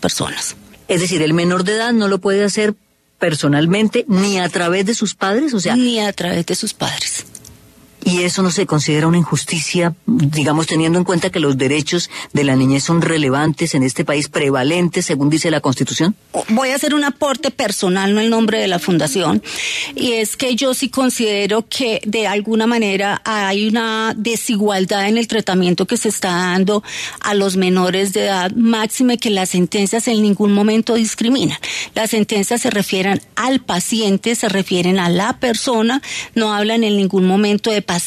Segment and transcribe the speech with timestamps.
[0.00, 0.56] personas.
[0.88, 2.74] Es decir, el menor de edad no lo puede hacer
[3.18, 7.26] personalmente ni a través de sus padres, o sea, ni a través de sus padres.
[8.10, 12.42] Y eso no se considera una injusticia, digamos, teniendo en cuenta que los derechos de
[12.42, 16.16] la niñez son relevantes en este país, prevalentes, según dice la Constitución.
[16.48, 19.44] Voy a hacer un aporte personal, no el nombre de la Fundación,
[19.94, 25.28] y es que yo sí considero que de alguna manera hay una desigualdad en el
[25.28, 26.82] tratamiento que se está dando
[27.20, 31.58] a los menores de edad, máxime que las sentencias en ningún momento discriminan.
[31.94, 36.02] Las sentencias se refieren al paciente, se refieren a la persona,
[36.34, 37.99] no hablan en ningún momento de paciente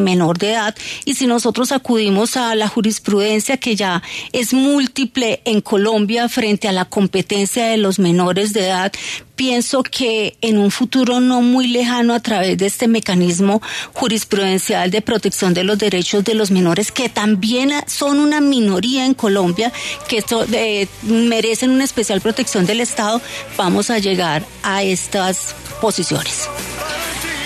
[0.00, 5.60] menor de edad y si nosotros acudimos a la jurisprudencia que ya es múltiple en
[5.60, 8.92] Colombia frente a la competencia de los menores de edad,
[9.36, 13.62] pienso que en un futuro no muy lejano a través de este mecanismo
[13.94, 19.14] jurisprudencial de protección de los derechos de los menores, que también son una minoría en
[19.14, 19.72] Colombia,
[20.08, 23.20] que eh, merecen una especial protección del Estado,
[23.56, 26.48] vamos a llegar a estas posiciones.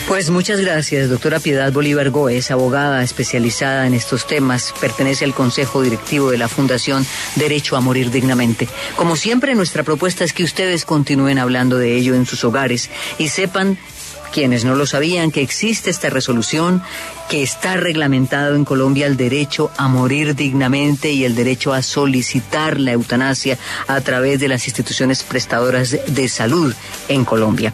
[0.06, 5.80] Pues muchas gracias, doctora Piedad Bolívar Góez, abogada especializada en estos temas, pertenece al Consejo
[5.80, 8.68] Directivo de la Fundación Derecho a Morir Dignamente.
[8.96, 13.28] Como siempre, nuestra propuesta es que ustedes continúen hablando de ello en sus hogares y
[13.28, 13.78] sepan
[14.34, 16.82] quienes no lo sabían, que existe esta resolución,
[17.30, 22.80] que está reglamentado en Colombia el derecho a morir dignamente y el derecho a solicitar
[22.80, 26.74] la eutanasia a través de las instituciones prestadoras de salud
[27.06, 27.72] en Colombia.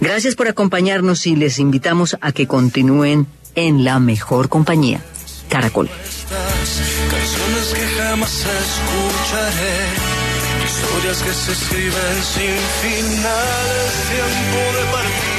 [0.00, 5.00] Gracias por acompañarnos y les invitamos a que continúen en la mejor compañía.
[5.48, 5.88] Caracol.
[5.88, 9.76] Canciones que jamás escucharé,
[10.66, 15.35] historias que se escriben sin finales, tiempo de partir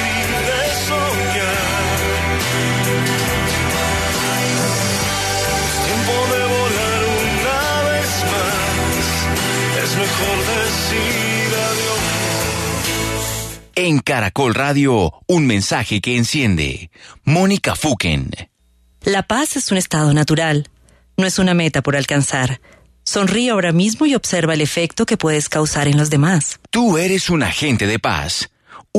[13.76, 16.90] En Caracol Radio, un mensaje que enciende.
[17.24, 18.32] Mónica Fuken.
[19.04, 20.68] La paz es un estado natural,
[21.16, 22.60] no es una meta por alcanzar.
[23.04, 26.60] Sonríe ahora mismo y observa el efecto que puedes causar en los demás.
[26.70, 28.50] Tú eres un agente de paz.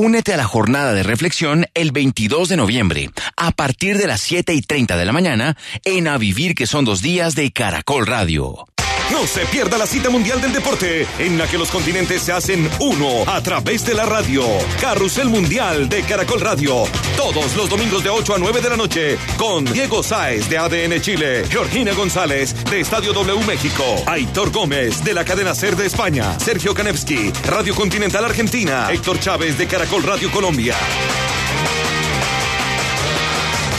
[0.01, 4.53] Únete a la jornada de reflexión el 22 de noviembre, a partir de las 7
[4.53, 8.65] y 30 de la mañana, en A Vivir que son dos días de Caracol Radio.
[9.11, 12.69] No se pierda la cita mundial del deporte, en la que los continentes se hacen
[12.79, 14.43] uno a través de la radio.
[14.79, 16.83] Carrusel Mundial de Caracol Radio.
[17.17, 21.01] Todos los domingos de 8 a 9 de la noche, con Diego Sáez de ADN
[21.01, 26.39] Chile, Georgina González de Estadio W México, Aitor Gómez de la cadena Ser de España,
[26.39, 30.75] Sergio Kanevsky, Radio Continental Argentina, Héctor Chávez de Caracol Radio Colombia.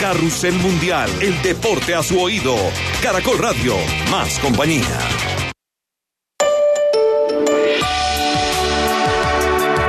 [0.01, 2.55] Carrusel Mundial, el deporte a su oído.
[3.03, 3.75] Caracol Radio,
[4.09, 4.81] más compañía.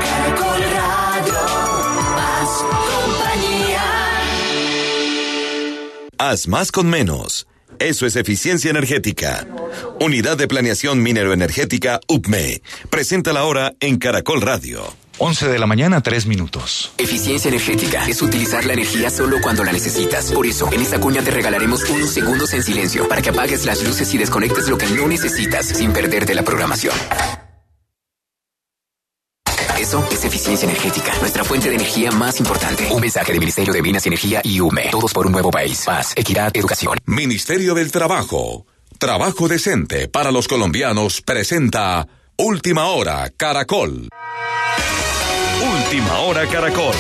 [0.02, 1.40] Caracol Radio,
[2.14, 3.82] más compañía.
[6.18, 7.46] Haz más con menos.
[7.78, 9.46] Eso es eficiencia energética.
[9.98, 12.60] Unidad de Planeación Mineroenergética UPME.
[12.90, 15.01] Presenta la hora en Caracol Radio.
[15.18, 16.92] 11 de la mañana, 3 minutos.
[16.98, 20.32] Eficiencia energética es utilizar la energía solo cuando la necesitas.
[20.32, 23.82] Por eso, en esta cuña te regalaremos unos segundos en silencio para que apagues las
[23.82, 26.94] luces y desconectes lo que no necesitas sin perderte la programación.
[29.78, 32.88] Eso es eficiencia energética, nuestra fuente de energía más importante.
[32.92, 34.90] Un mensaje del Ministerio de Minas y Energía y UME.
[34.90, 35.82] Todos por un nuevo país.
[35.84, 36.98] Paz, equidad, educación.
[37.04, 38.64] Ministerio del Trabajo.
[38.98, 42.06] Trabajo decente para los colombianos presenta
[42.36, 44.08] Última Hora Caracol.
[45.62, 46.94] Última Hora Caracol.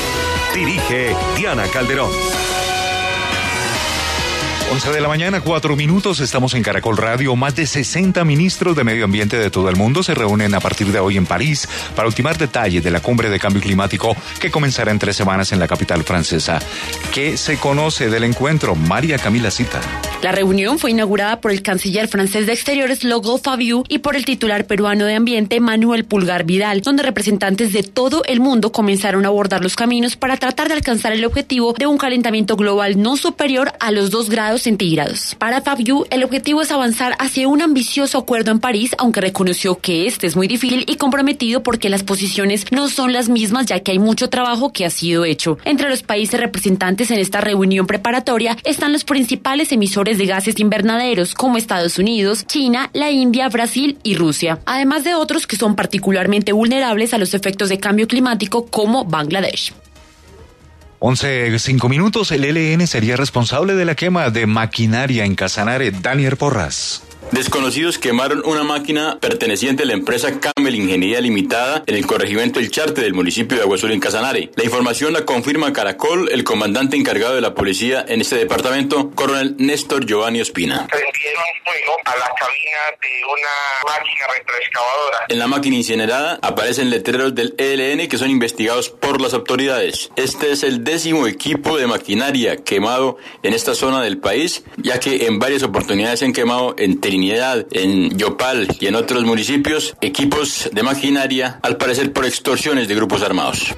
[0.54, 2.12] Dirige Diana Calderón.
[4.70, 7.36] 11 de la mañana, 4 minutos, estamos en Caracol Radio.
[7.36, 10.92] Más de 60 ministros de medio ambiente de todo el mundo se reúnen a partir
[10.92, 14.90] de hoy en París para ultimar detalles de la cumbre de cambio climático que comenzará
[14.90, 16.58] en tres semanas en la capital francesa.
[17.12, 18.74] ¿Qué se conoce del encuentro?
[18.74, 19.80] María Camila Cita.
[20.22, 24.24] La reunión fue inaugurada por el canciller francés de Exteriores, Logo Fabiu, y por el
[24.24, 29.28] titular peruano de Ambiente, Manuel Pulgar Vidal, donde representantes de todo el mundo comenzaron a
[29.28, 33.72] abordar los caminos para tratar de alcanzar el objetivo de un calentamiento global no superior
[33.80, 35.34] a los 2 grados centígrados.
[35.38, 40.06] Para Fabiu, el objetivo es avanzar hacia un ambicioso acuerdo en París, aunque reconoció que
[40.06, 43.92] este es muy difícil y comprometido porque las posiciones no son las mismas, ya que
[43.92, 45.58] hay mucho trabajo que ha sido hecho.
[45.64, 51.34] Entre los países representantes en esta reunión preparatoria están los principales emisores de gases invernaderos,
[51.34, 56.52] como Estados Unidos, China, la India, Brasil y Rusia, además de otros que son particularmente
[56.52, 59.72] vulnerables a los efectos de cambio climático, como Bangladesh.
[61.04, 65.90] 11, 5 minutos, el LN sería responsable de la quema de maquinaria en Casanare.
[65.90, 67.02] Daniel Porras.
[67.30, 72.70] Desconocidos quemaron una máquina perteneciente a la empresa Camel Ingeniería Limitada en el corregimiento El
[72.70, 74.50] Charte del municipio de Aguasul en Casanare.
[74.56, 79.54] La información la confirma Caracol, el comandante encargado de la policía en este departamento, coronel
[79.58, 80.86] Néstor Giovanni Ospina.
[80.88, 85.18] Prendieron fuego a la cabina de una máquina retroexcavadora.
[85.28, 90.10] En la máquina incinerada aparecen letreros del ELN que son investigados por las autoridades.
[90.16, 95.26] Este es el décimo equipo de maquinaria quemado en esta zona del país, ya que
[95.26, 100.70] en varias oportunidades se han quemado en Trinidad, en Yopal y en otros municipios equipos
[100.72, 103.74] de maquinaria, al parecer por extorsiones de grupos armados.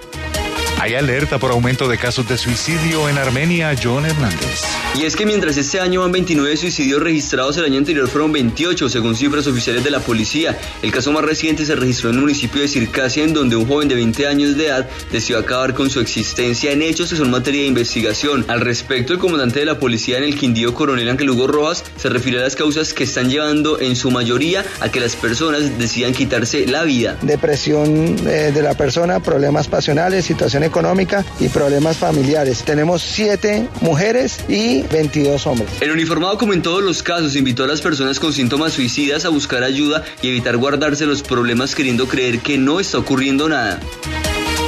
[0.81, 4.63] Hay alerta por aumento de casos de suicidio en Armenia, John Hernández.
[4.96, 8.88] Y es que mientras este año van 29 suicidios registrados, el año anterior fueron 28,
[8.88, 10.56] según cifras oficiales de la policía.
[10.82, 13.88] El caso más reciente se registró en el municipio de Circasia, en donde un joven
[13.88, 17.62] de 20 años de edad decidió acabar con su existencia en hechos que son materia
[17.62, 18.44] de investigación.
[18.46, 22.08] Al respecto, el comandante de la policía en el Quindío, coronel Ángel Hugo Rojas, se
[22.08, 26.12] refirió a las causas que están llevando en su mayoría a que las personas decidan
[26.12, 27.19] quitarse la vida.
[27.20, 32.62] Depresión eh, de la persona, problemas pasionales, situación económica y problemas familiares.
[32.62, 35.71] Tenemos siete mujeres y 22 hombres.
[35.81, 39.29] El uniformado, como en todos los casos, invitó a las personas con síntomas suicidas a
[39.29, 43.81] buscar ayuda y evitar guardarse los problemas queriendo creer que no está ocurriendo nada.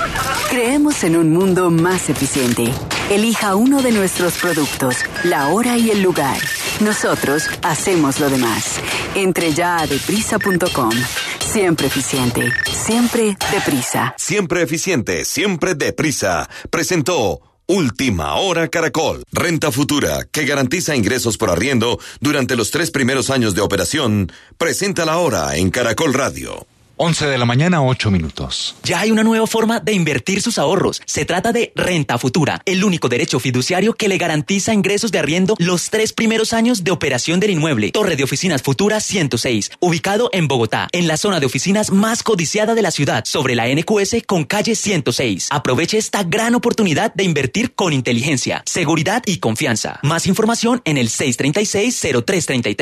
[0.50, 2.74] Creemos en un mundo más eficiente.
[3.12, 6.38] Elija uno de nuestros productos, la hora y el lugar.
[6.80, 8.80] Nosotros hacemos lo demás.
[9.14, 10.92] Entre ya a deprisa.com.
[11.40, 14.16] Siempre eficiente, siempre deprisa.
[14.18, 16.50] Siempre eficiente, siempre deprisa.
[16.72, 19.24] Presentó Última Hora Caracol.
[19.32, 24.32] Renta futura que garantiza ingresos por arriendo durante los tres primeros años de operación.
[24.58, 26.68] Presenta la hora en Caracol Radio.
[26.98, 28.78] 11 de la mañana, 8 minutos.
[28.84, 31.02] Ya hay una nueva forma de invertir sus ahorros.
[31.06, 35.56] Se trata de Renta Futura, el único derecho fiduciario que le garantiza ingresos de arriendo
[35.60, 37.92] los tres primeros años de operación del inmueble.
[37.92, 42.76] Torre de Oficinas Futura 106, ubicado en Bogotá, en la zona de oficinas más codiciada
[42.76, 45.50] de la ciudad, sobre la NQS con calle 106.
[45.52, 50.00] Aproveche esta gran oportunidad de invertir con inteligencia, seguridad y confianza.
[50.02, 52.76] Más información en el 636-0333,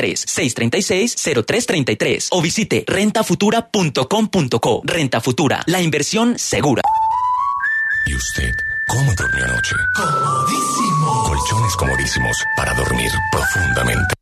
[1.34, 4.03] 636-0333 o visite rentafutura.com
[4.84, 6.82] Renta Futura, la inversión segura.
[8.06, 8.52] ¿Y usted
[8.86, 9.74] cómo durmió anoche?
[9.96, 11.24] Comodísimo.
[11.24, 14.14] Colchones comodísimos para dormir profundamente.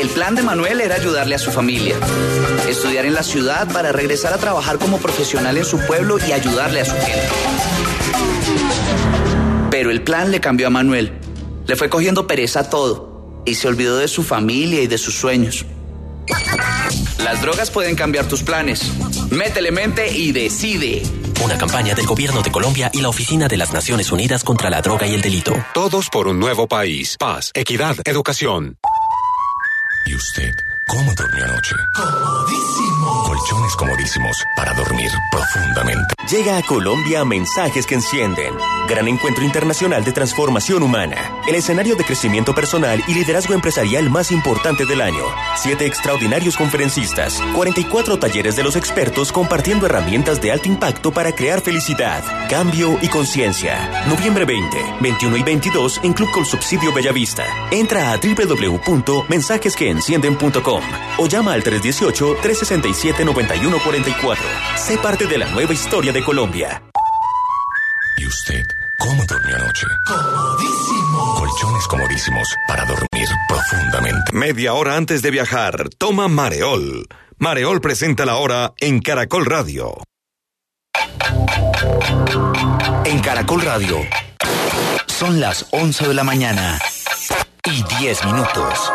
[0.00, 1.96] El plan de Manuel era ayudarle a su familia,
[2.68, 6.82] estudiar en la ciudad para regresar a trabajar como profesional en su pueblo y ayudarle
[6.82, 7.28] a su gente.
[9.70, 11.12] Pero el plan le cambió a Manuel.
[11.66, 15.14] Le fue cogiendo pereza a todo y se olvidó de su familia y de sus
[15.14, 15.66] sueños.
[17.18, 18.92] Las drogas pueden cambiar tus planes.
[19.30, 21.02] Métele mente y decide.
[21.44, 24.80] Una campaña del Gobierno de Colombia y la Oficina de las Naciones Unidas contra la
[24.80, 25.52] Droga y el Delito.
[25.74, 27.16] Todos por un nuevo país.
[27.18, 28.76] Paz, equidad, educación.
[30.06, 30.52] ¿Y usted
[30.86, 31.74] cómo durmió anoche?
[31.94, 32.97] Comodísimo.
[33.08, 36.14] Colchones comodísimos para dormir profundamente.
[36.30, 38.52] Llega a Colombia Mensajes que Encienden.
[38.86, 41.16] Gran encuentro internacional de transformación humana.
[41.46, 45.24] El escenario de crecimiento personal y liderazgo empresarial más importante del año.
[45.56, 47.40] Siete extraordinarios conferencistas.
[47.54, 53.08] 44 talleres de los expertos compartiendo herramientas de alto impacto para crear felicidad, cambio y
[53.08, 54.04] conciencia.
[54.06, 57.46] Noviembre 20, 21 y 22 en Club con Subsidio Bellavista.
[57.70, 60.82] Entra a www.mensajesqueencienden.com
[61.18, 61.62] o llama al
[63.02, 64.36] 318-367-9144.
[64.76, 66.82] Sé parte de la nueva historia de Colombia.
[68.16, 68.64] ¿Y usted
[68.98, 69.86] ¿Cómo durmió anoche?
[70.06, 71.34] Comodísimo.
[71.36, 74.32] Colchones comodísimos para dormir profundamente.
[74.32, 77.06] Media hora antes de viajar, toma Mareol.
[77.38, 80.02] Mareol presenta la hora en Caracol Radio.
[83.04, 83.98] En Caracol Radio.
[85.06, 86.80] Son las 11 de la mañana
[87.64, 88.92] y 10 minutos.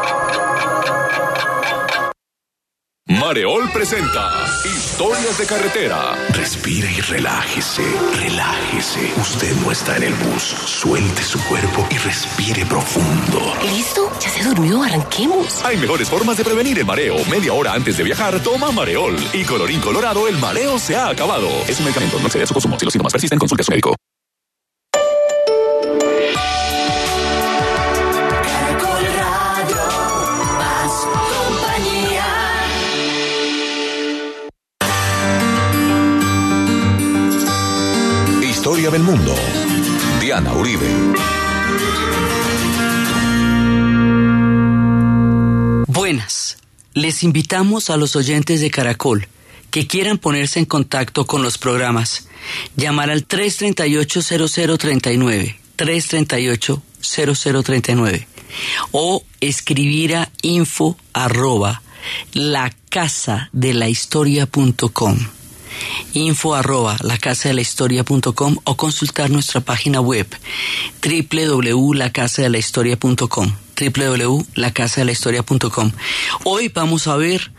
[3.24, 6.16] Mareol presenta Historias de Carretera.
[6.30, 7.84] Respire y relájese,
[8.16, 9.14] relájese.
[9.20, 10.42] Usted no está en el bus.
[10.44, 13.42] Suelte su cuerpo y respire profundo.
[13.76, 14.10] ¿Listo?
[14.22, 14.84] ¿Ya se durmió?
[14.84, 15.64] Arranquemos.
[15.66, 17.18] Hay mejores formas de prevenir el mareo.
[17.30, 19.18] Media hora antes de viajar, toma Mareol.
[19.34, 21.50] Y colorín colorado, el mareo se ha acabado.
[21.68, 22.80] Es un medicamento, no excede su consumo.
[22.80, 23.96] Si los síntomas persisten, consulte a su médico.
[38.84, 39.34] Historia del mundo.
[40.20, 40.86] Diana Uribe.
[45.88, 46.58] Buenas.
[46.94, 49.30] Les invitamos a los oyentes de Caracol
[49.72, 52.28] que quieran ponerse en contacto con los programas.
[52.76, 58.28] Llamar al 338-0039, 338-0039
[58.92, 61.82] o escribir a info arroba
[62.34, 65.20] la casa de la historia.com
[66.14, 70.28] info arroba la casa de la historia.com o consultar nuestra página web
[71.02, 75.92] www.lacasadelahistoria.com www.lacasadelahistoria.com
[76.44, 77.52] Hoy vamos a ver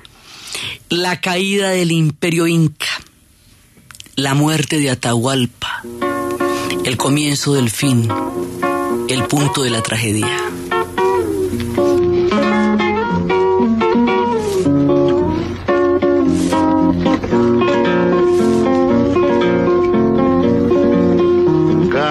[0.88, 2.86] la caída del imperio inca,
[4.14, 5.82] la muerte de Atahualpa,
[6.84, 8.08] el comienzo del fin,
[9.08, 10.53] el punto de la tragedia.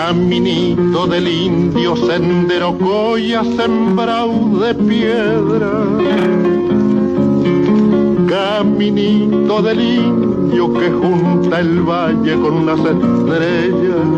[0.05, 5.71] Caminito del indio, sendero coya, sembrado de piedra.
[8.27, 14.09] Caminito del indio que junta el valle con las estrellas.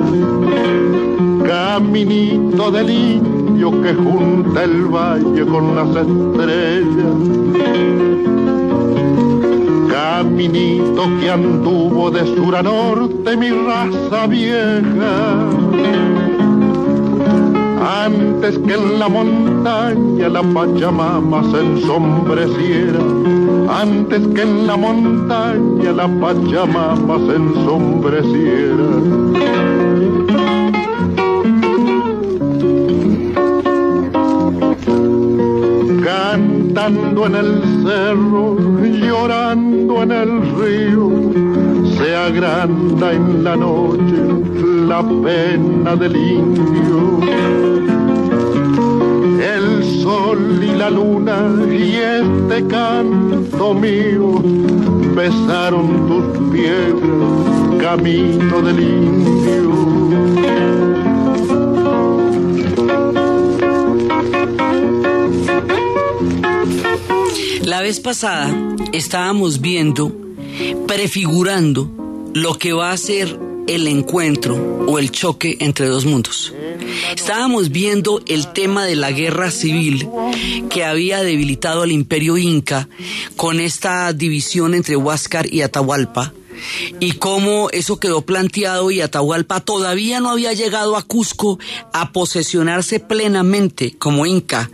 [1.46, 7.16] Caminito del indio que junta el valle con las estrellas.
[9.92, 15.65] Caminito que anduvo de sur a norte mi raza vieja.
[18.06, 23.00] Antes que en la montaña la Pachamama se ensombreciera.
[23.70, 28.86] Antes que en la montaña la Pachamama se ensombreciera.
[36.36, 41.10] cantando en el cerro, llorando en el río,
[41.98, 44.22] se agranda en la noche
[44.88, 47.20] la pena del indio.
[49.42, 51.38] El sol y la luna
[51.72, 54.42] y este canto mío
[55.16, 59.76] besaron tus piedras, camino del indio.
[67.64, 68.54] La vez pasada
[68.94, 70.12] estábamos viendo,
[70.88, 71.90] prefigurando
[72.34, 76.54] lo que va a ser el encuentro o el choque entre dos mundos.
[77.16, 80.08] Estábamos viendo el tema de la guerra civil
[80.70, 82.88] que había debilitado al imperio inca
[83.36, 86.34] con esta división entre Huáscar y Atahualpa
[87.00, 91.60] y cómo eso quedó planteado y Atahualpa todavía no había llegado a Cusco
[91.92, 94.70] a posesionarse plenamente como inca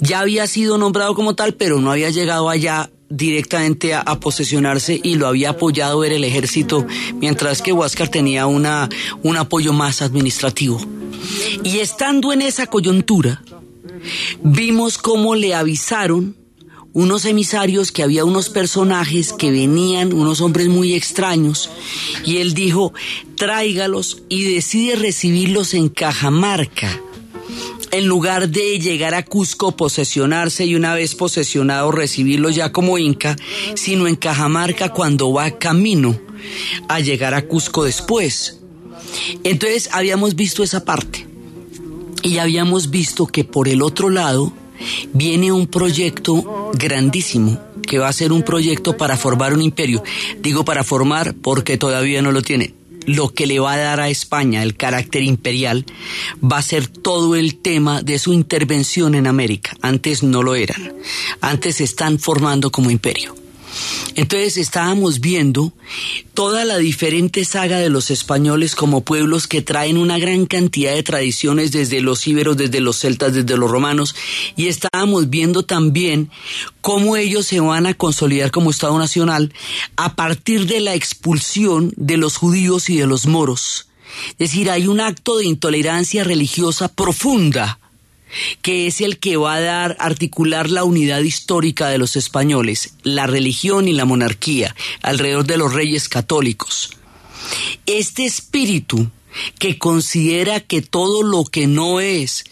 [0.00, 5.16] ya había sido nombrado como tal, pero no había llegado allá directamente a, posesionarse y
[5.16, 8.88] lo había apoyado ver el ejército, mientras que Huáscar tenía una,
[9.22, 10.80] un apoyo más administrativo.
[11.62, 13.42] Y estando en esa coyuntura,
[14.42, 16.36] vimos cómo le avisaron
[16.92, 21.70] unos emisarios que había unos personajes que venían, unos hombres muy extraños,
[22.24, 22.92] y él dijo,
[23.36, 27.00] tráigalos y decide recibirlos en Cajamarca
[27.94, 33.36] en lugar de llegar a Cusco, posesionarse y una vez posesionado recibirlo ya como inca,
[33.74, 36.18] sino en Cajamarca cuando va camino
[36.88, 38.60] a llegar a Cusco después.
[39.44, 41.26] Entonces habíamos visto esa parte
[42.22, 44.52] y habíamos visto que por el otro lado
[45.12, 50.02] viene un proyecto grandísimo que va a ser un proyecto para formar un imperio.
[50.40, 52.74] Digo para formar porque todavía no lo tiene
[53.06, 55.84] lo que le va a dar a España el carácter imperial
[56.42, 59.76] va a ser todo el tema de su intervención en América.
[59.82, 60.92] Antes no lo eran.
[61.40, 63.43] Antes se están formando como imperio.
[64.14, 65.72] Entonces estábamos viendo
[66.34, 71.02] toda la diferente saga de los españoles como pueblos que traen una gran cantidad de
[71.02, 74.14] tradiciones desde los íberos, desde los celtas, desde los romanos,
[74.56, 76.30] y estábamos viendo también
[76.80, 79.52] cómo ellos se van a consolidar como Estado Nacional
[79.96, 83.88] a partir de la expulsión de los judíos y de los moros.
[84.30, 87.78] Es decir, hay un acto de intolerancia religiosa profunda
[88.62, 93.26] que es el que va a dar, articular la unidad histórica de los españoles, la
[93.26, 96.90] religión y la monarquía, alrededor de los reyes católicos.
[97.86, 99.10] Este espíritu
[99.58, 102.44] que considera que todo lo que no es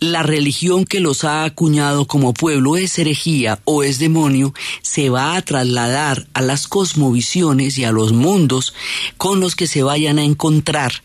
[0.00, 5.36] la religión que los ha acuñado como pueblo es herejía o es demonio, se va
[5.36, 8.74] a trasladar a las cosmovisiones y a los mundos
[9.16, 11.02] con los que se vayan a encontrar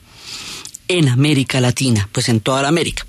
[0.88, 3.06] en América Latina, pues en toda la América.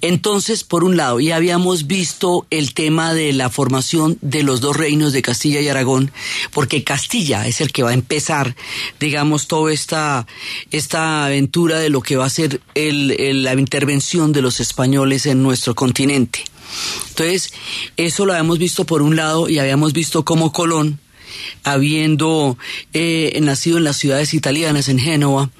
[0.00, 4.76] Entonces, por un lado, ya habíamos visto el tema de la formación de los dos
[4.76, 6.12] reinos de Castilla y Aragón,
[6.52, 8.56] porque Castilla es el que va a empezar,
[9.00, 10.26] digamos, toda esta,
[10.70, 15.74] esta aventura de lo que va a ser la intervención de los españoles en nuestro
[15.74, 16.44] continente.
[17.10, 17.52] Entonces,
[17.96, 20.98] eso lo habíamos visto por un lado y habíamos visto cómo Colón
[21.62, 22.56] habiendo
[22.92, 25.50] eh, nacido en las ciudades italianas, en Génova,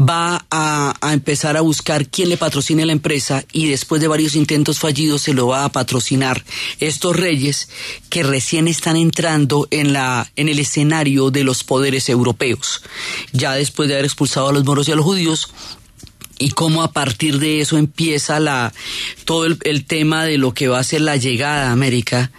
[0.00, 4.78] va a, empezar a buscar quién le patrocine la empresa y después de varios intentos
[4.78, 6.44] fallidos se lo va a patrocinar
[6.80, 7.68] estos reyes
[8.10, 12.82] que recién están entrando en, la, en el escenario de los poderes europeos.
[13.32, 15.50] Ya después de haber expulsado a los moros y a los judíos,
[16.38, 18.72] y cómo a partir de eso empieza la
[19.24, 22.30] todo el, tema de lo que va a ser la llegada a América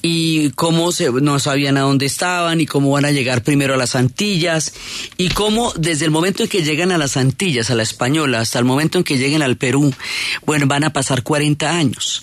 [0.00, 3.76] y cómo se, no sabían a dónde estaban y cómo van a llegar primero a
[3.76, 4.72] las Antillas
[5.16, 8.58] y cómo desde el momento en que llegan a las Antillas, a la española, hasta
[8.58, 9.92] el momento en que lleguen al Perú,
[10.46, 12.22] bueno, van a pasar 40 años.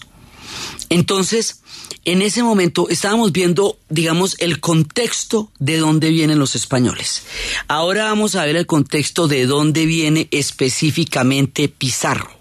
[0.90, 1.59] Entonces,
[2.06, 7.24] en ese momento estábamos viendo, digamos, el contexto de dónde vienen los españoles.
[7.68, 12.39] Ahora vamos a ver el contexto de dónde viene específicamente Pizarro.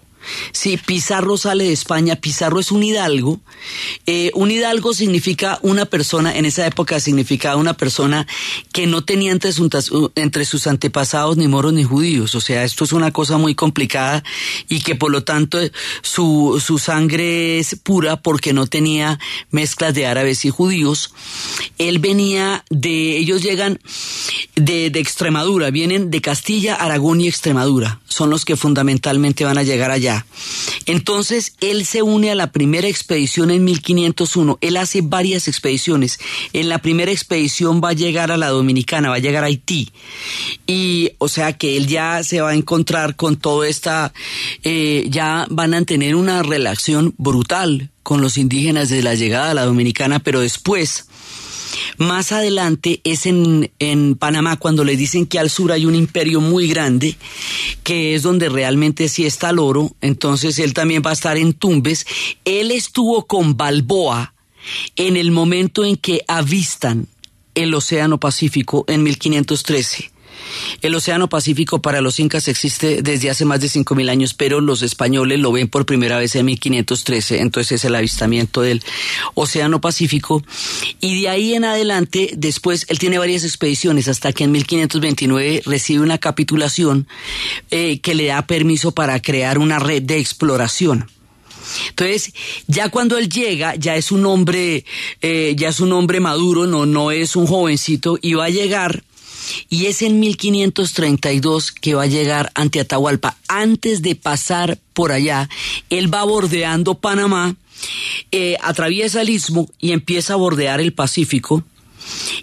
[0.51, 2.15] Sí, Pizarro sale de España.
[2.15, 3.39] Pizarro es un hidalgo.
[4.05, 8.27] Eh, un hidalgo significa una persona, en esa época significaba una persona
[8.71, 9.69] que no tenía entre sus,
[10.15, 12.35] entre sus antepasados ni moros ni judíos.
[12.35, 14.23] O sea, esto es una cosa muy complicada
[14.67, 15.59] y que por lo tanto
[16.01, 19.19] su, su sangre es pura porque no tenía
[19.51, 21.13] mezclas de árabes y judíos.
[21.77, 23.79] Él venía de, ellos llegan
[24.55, 27.99] de, de Extremadura, vienen de Castilla, Aragón y Extremadura.
[28.07, 30.18] Son los que fundamentalmente van a llegar allá.
[30.85, 34.57] Entonces, él se une a la primera expedición en 1501.
[34.61, 36.19] Él hace varias expediciones.
[36.53, 39.91] En la primera expedición va a llegar a la Dominicana, va a llegar a Haití.
[40.67, 44.13] Y, o sea, que él ya se va a encontrar con toda esta,
[44.63, 49.53] eh, ya van a tener una relación brutal con los indígenas desde la llegada a
[49.53, 51.08] la Dominicana, pero después,
[51.97, 56.41] más adelante es en, en, Panamá cuando le dicen que al sur hay un imperio
[56.41, 57.17] muy grande,
[57.83, 61.53] que es donde realmente sí está el oro, entonces él también va a estar en
[61.53, 62.05] Tumbes.
[62.45, 64.33] Él estuvo con Balboa
[64.95, 67.07] en el momento en que avistan
[67.55, 70.11] el Océano Pacífico en 1513.
[70.81, 74.81] El Océano Pacífico para los incas existe desde hace más de 5.000 años, pero los
[74.81, 78.83] españoles lo ven por primera vez en 1513, entonces es el avistamiento del
[79.33, 80.43] Océano Pacífico.
[80.99, 86.03] Y de ahí en adelante, después, él tiene varias expediciones, hasta que en 1529 recibe
[86.03, 87.07] una capitulación
[87.71, 91.09] eh, que le da permiso para crear una red de exploración.
[91.89, 92.33] Entonces,
[92.67, 94.85] ya cuando él llega, ya es un hombre,
[95.21, 99.03] eh, ya es un hombre maduro, no, no es un jovencito, y va a llegar
[99.69, 103.37] y es en 1532 que va a llegar ante Atahualpa.
[103.47, 105.49] Antes de pasar por allá,
[105.89, 107.55] él va bordeando Panamá,
[108.31, 111.63] eh, atraviesa el istmo y empieza a bordear el Pacífico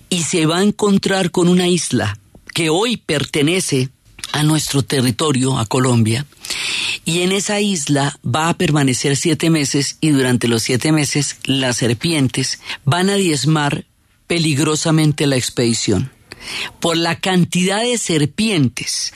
[0.09, 2.19] y se va a encontrar con una isla
[2.55, 3.91] que hoy pertenece
[4.33, 6.27] a nuestro territorio, a Colombia,
[7.05, 11.77] y en esa isla va a permanecer siete meses y durante los siete meses las
[11.77, 13.85] serpientes van a diezmar
[14.27, 16.11] peligrosamente la expedición
[16.81, 19.13] por la cantidad de serpientes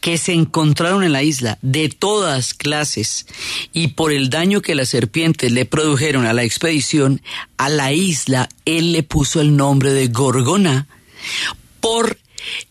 [0.00, 3.26] que se encontraron en la isla de todas clases
[3.72, 7.22] y por el daño que las serpientes le produjeron a la expedición,
[7.56, 10.86] a la isla él le puso el nombre de Gorgona
[11.80, 12.18] por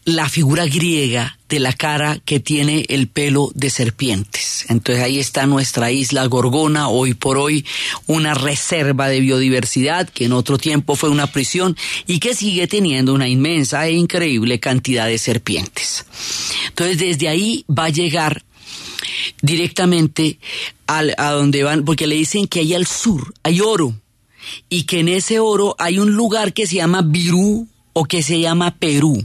[0.05, 4.65] la figura griega de la cara que tiene el pelo de serpientes.
[4.69, 7.63] Entonces ahí está nuestra isla Gorgona, hoy por hoy
[8.07, 13.13] una reserva de biodiversidad que en otro tiempo fue una prisión y que sigue teniendo
[13.13, 16.07] una inmensa e increíble cantidad de serpientes.
[16.69, 18.43] Entonces desde ahí va a llegar
[19.43, 20.39] directamente
[20.87, 23.93] a donde van, porque le dicen que ahí al sur hay oro
[24.69, 28.39] y que en ese oro hay un lugar que se llama Virú o que se
[28.39, 29.23] llama Perú.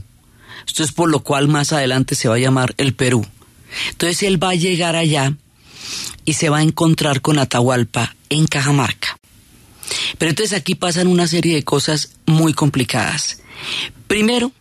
[0.69, 3.25] Esto es por lo cual más adelante se va a llamar el Perú.
[3.89, 5.35] Entonces él va a llegar allá
[6.25, 9.17] y se va a encontrar con Atahualpa en Cajamarca.
[10.19, 13.41] Pero entonces aquí pasan una serie de cosas muy complicadas.
[14.07, 14.51] Primero,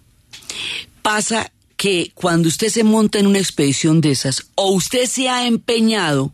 [1.02, 5.46] pasa que cuando usted se monta en una expedición de esas, o usted se ha
[5.46, 6.32] empeñado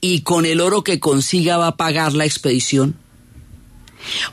[0.00, 2.96] y con el oro que consiga va a pagar la expedición,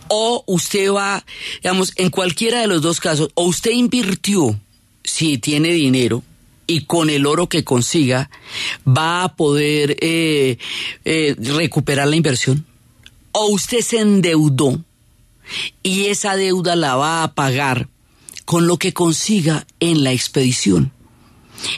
[0.10, 1.26] o usted va,
[1.64, 4.60] digamos, en cualquiera de los dos casos, o usted invirtió,
[5.06, 6.24] si tiene dinero,
[6.68, 8.30] y con el oro que consiga
[8.88, 10.58] va a poder eh,
[11.06, 12.66] eh, recuperar la inversión,
[13.32, 14.84] o usted se endeudó
[15.84, 17.88] y esa deuda la va a pagar
[18.46, 20.92] con lo que consiga en la expedición.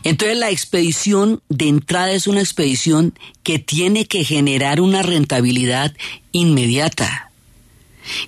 [0.04, 5.96] Entonces la expedición de entrada es una expedición que tiene que generar una rentabilidad
[6.32, 7.27] inmediata,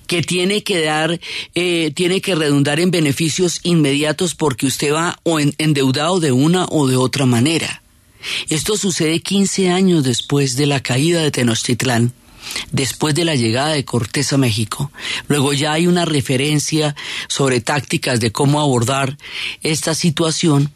[0.06, 1.20] que tiene que dar,
[1.54, 6.86] eh, tiene que redundar en beneficios inmediatos porque usted va o endeudado de una o
[6.86, 7.82] de otra manera.
[8.48, 12.12] Esto sucede 15 años después de la caída de Tenochtitlán
[12.72, 14.90] después de la llegada de Cortés a México.
[15.28, 16.96] Luego ya hay una referencia
[17.28, 19.16] sobre tácticas de cómo abordar
[19.62, 20.72] esta situación.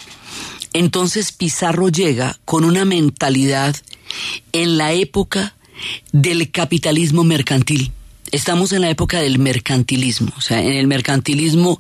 [0.73, 3.77] Entonces Pizarro llega con una mentalidad
[4.53, 5.55] en la época
[6.13, 7.93] del capitalismo mercantil.
[8.35, 10.33] Estamos en la época del mercantilismo.
[10.37, 11.79] O sea, en el mercantilismo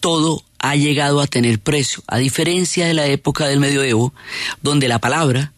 [0.00, 4.14] todo ha llegado a tener precio, a diferencia de la época del medioevo,
[4.62, 5.52] donde la palabra,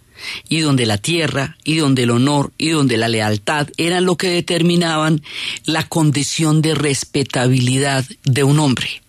[0.48, 4.30] y donde la tierra y donde el honor y donde la lealtad eran lo que
[4.30, 5.22] determinaban
[5.64, 9.00] la condición de respetabilidad de un hombre.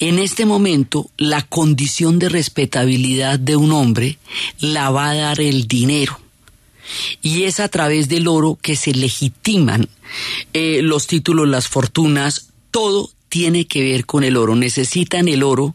[0.00, 4.18] En este momento, la condición de respetabilidad de un hombre
[4.58, 6.23] la va a dar el dinero.
[7.22, 9.88] Y es a través del oro que se legitiman
[10.52, 14.54] eh, los títulos, las fortunas, todo tiene que ver con el oro.
[14.54, 15.74] Necesitan el oro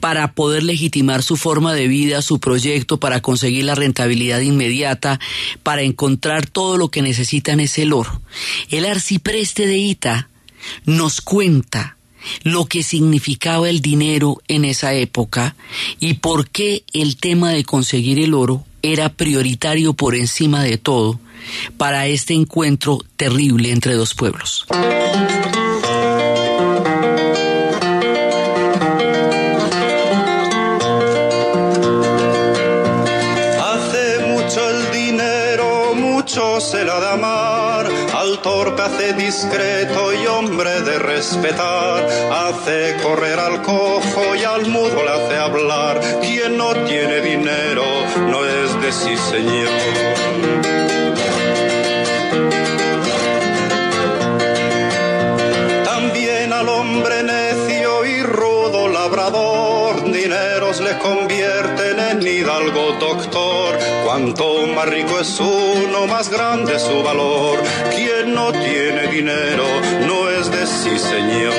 [0.00, 5.20] para poder legitimar su forma de vida, su proyecto, para conseguir la rentabilidad inmediata,
[5.62, 8.22] para encontrar todo lo que necesitan es el oro.
[8.70, 10.30] El arcipreste de Ita
[10.86, 11.98] nos cuenta
[12.42, 15.56] lo que significaba el dinero en esa época
[16.00, 21.18] y por qué el tema de conseguir el oro era prioritario por encima de todo
[21.78, 24.66] para este encuentro terrible entre dos pueblos.
[38.38, 45.10] Torpe hace discreto y hombre de respetar, hace correr al cojo y al mudo le
[45.10, 47.84] hace hablar, quien no tiene dinero
[48.28, 49.68] no es de sí señor.
[55.84, 63.43] También al hombre necio y rudo labrador, dineros le convierten en hidalgo doctor
[64.16, 67.58] Cuanto más rico es uno, más grande su valor.
[67.96, 69.64] Quien no tiene dinero
[70.06, 71.52] no es de sí, señor.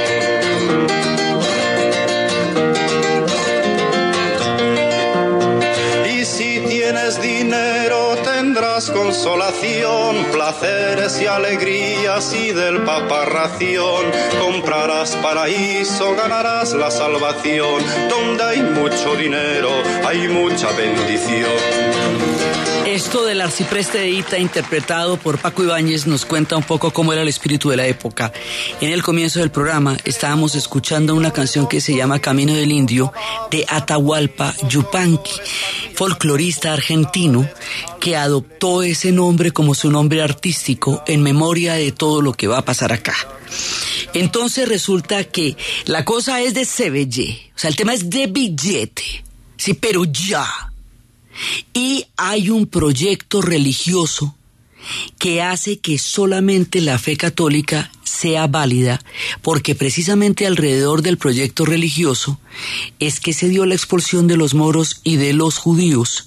[6.26, 14.06] Si tienes dinero tendrás consolación, placeres y alegrías y del papa ración.
[14.42, 17.84] Comprarás paraíso, ganarás la salvación.
[18.10, 19.70] Donde hay mucho dinero
[20.04, 21.96] hay mucha bendición.
[22.86, 27.24] Esto del arcipreste de Ita, interpretado por Paco Ibáñez, nos cuenta un poco cómo era
[27.24, 28.32] el espíritu de la época.
[28.80, 33.12] En el comienzo del programa estábamos escuchando una canción que se llama Camino del Indio
[33.50, 35.34] de Atahualpa Yupanqui,
[35.96, 37.50] folclorista argentino
[38.00, 42.60] que adoptó ese nombre como su nombre artístico en memoria de todo lo que va
[42.60, 43.16] a pasar acá.
[44.14, 49.24] Entonces resulta que la cosa es de CBG, o sea, el tema es de billete,
[49.58, 50.72] sí, pero ya.
[51.74, 54.36] Y hay un proyecto religioso
[55.18, 59.02] que hace que solamente la fe católica sea válida,
[59.42, 62.40] porque precisamente alrededor del proyecto religioso
[63.00, 66.26] es que se dio la expulsión de los moros y de los judíos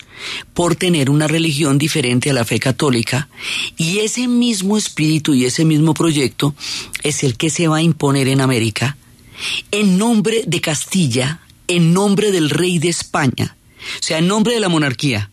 [0.53, 3.29] por tener una religión diferente a la fe católica,
[3.77, 6.55] y ese mismo espíritu y ese mismo proyecto
[7.03, 8.97] es el que se va a imponer en América
[9.71, 13.57] en nombre de Castilla, en nombre del rey de España,
[14.01, 15.31] o sea, en nombre de la monarquía,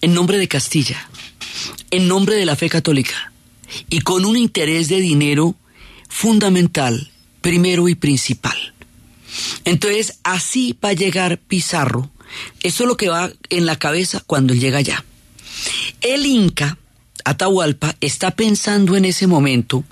[0.00, 1.08] en nombre de Castilla,
[1.96, 3.32] en nombre de la fe católica
[3.88, 5.54] y con un interés de dinero
[6.08, 8.56] fundamental, primero y principal.
[9.64, 12.10] Entonces, así va a llegar Pizarro.
[12.62, 15.04] Esto es lo que va en la cabeza cuando llega allá.
[16.00, 16.78] El Inca,
[17.24, 19.84] Atahualpa está pensando en ese momento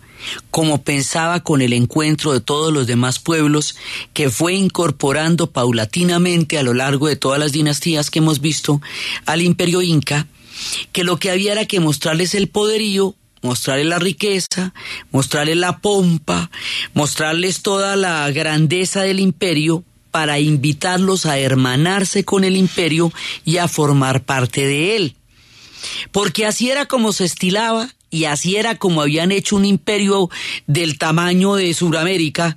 [0.51, 3.77] como pensaba con el encuentro de todos los demás pueblos
[4.13, 8.81] que fue incorporando paulatinamente a lo largo de todas las dinastías que hemos visto
[9.27, 10.27] al imperio inca,
[10.93, 14.73] que lo que había era que mostrarles el poderío mostrarles la riqueza,
[15.11, 16.51] mostrarles la pompa,
[16.95, 23.13] mostrarles toda la grandeza del imperio para invitarlos a hermanarse con el imperio
[23.45, 25.17] y a formar parte de él.
[26.13, 30.31] Porque así era como se estilaba y así era como habían hecho un imperio
[30.67, 32.57] del tamaño de Sudamérica,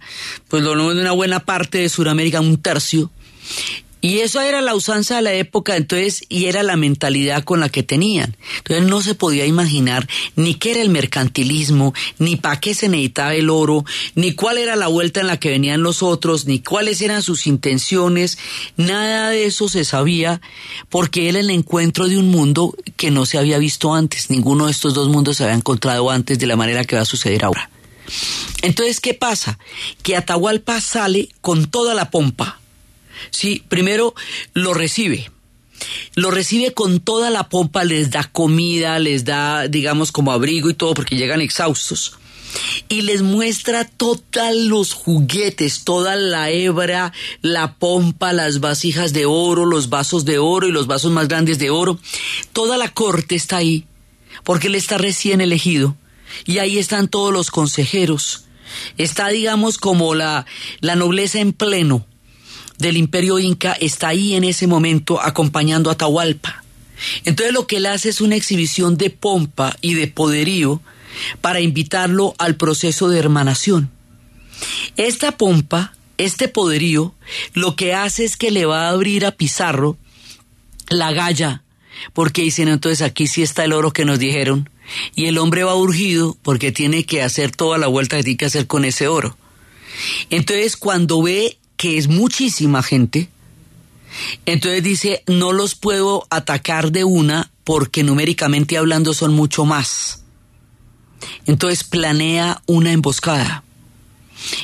[0.50, 3.10] pues lo de una buena parte de Sudamérica, un tercio,
[4.06, 7.70] y eso era la usanza de la época, entonces, y era la mentalidad con la
[7.70, 8.38] que tenían.
[8.60, 13.34] Entonces no se podía imaginar ni qué era el mercantilismo, ni para qué se necesitaba
[13.34, 17.02] el oro, ni cuál era la vuelta en la que venían los otros, ni cuáles
[17.02, 18.38] eran sus intenciones.
[18.78, 20.40] Nada de eso se sabía
[20.90, 24.30] porque era el encuentro de un mundo que no se había visto antes.
[24.30, 27.06] Ninguno de estos dos mundos se había encontrado antes de la manera que va a
[27.06, 27.72] suceder ahora.
[28.62, 29.58] Entonces, ¿qué pasa?
[30.04, 32.60] Que Atahualpa sale con toda la pompa
[33.32, 34.14] Sí, primero
[34.54, 35.30] lo recibe.
[36.16, 40.74] Lo recibe con toda la pompa, les da comida, les da, digamos, como abrigo y
[40.74, 42.18] todo, porque llegan exhaustos.
[42.88, 44.22] Y les muestra todos
[44.56, 47.12] los juguetes, toda la hebra,
[47.42, 51.60] la pompa, las vasijas de oro, los vasos de oro y los vasos más grandes
[51.60, 52.00] de oro.
[52.54, 53.86] Toda la corte está ahí,
[54.46, 55.98] porque él está recién elegido.
[56.46, 58.46] Y ahí están todos los consejeros.
[58.98, 60.46] Está, digamos, como la,
[60.80, 62.06] la nobleza en pleno
[62.78, 66.64] del imperio inca está ahí en ese momento acompañando a Atahualpa.
[67.24, 70.82] Entonces lo que él hace es una exhibición de pompa y de poderío
[71.42, 73.92] para invitarlo al proceso de hermanación.
[74.98, 77.14] Esta pompa, este poderío,
[77.54, 79.98] lo que hace es que le va a abrir a Pizarro
[80.90, 81.64] la galla,
[82.14, 84.70] porque dicen entonces aquí sí está el oro que nos dijeron,
[85.16, 88.46] y el hombre va urgido porque tiene que hacer toda la vuelta que tiene que
[88.46, 89.38] hacer con ese oro.
[90.30, 93.30] Entonces cuando ve que es muchísima gente,
[94.46, 100.24] entonces dice, no los puedo atacar de una porque numéricamente hablando son mucho más.
[101.46, 103.64] Entonces planea una emboscada.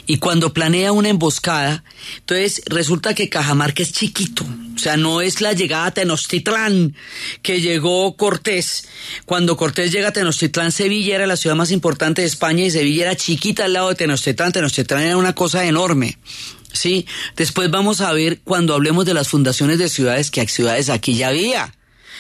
[0.06, 1.84] Y cuando planea una emboscada,
[2.18, 4.46] entonces resulta que Cajamarca es chiquito.
[4.76, 6.96] O sea, no es la llegada a Tenochtitlán
[7.42, 8.88] que llegó Cortés.
[9.26, 13.04] Cuando Cortés llega a Tenochtitlán, Sevilla era la ciudad más importante de España y Sevilla
[13.04, 14.52] era chiquita al lado de Tenochtitlán.
[14.52, 16.18] Tenochtitlán era una cosa enorme.
[16.74, 17.06] Sí,
[17.36, 21.30] después vamos a ver cuando hablemos de las fundaciones de ciudades, que ciudades aquí ya
[21.30, 21.74] había.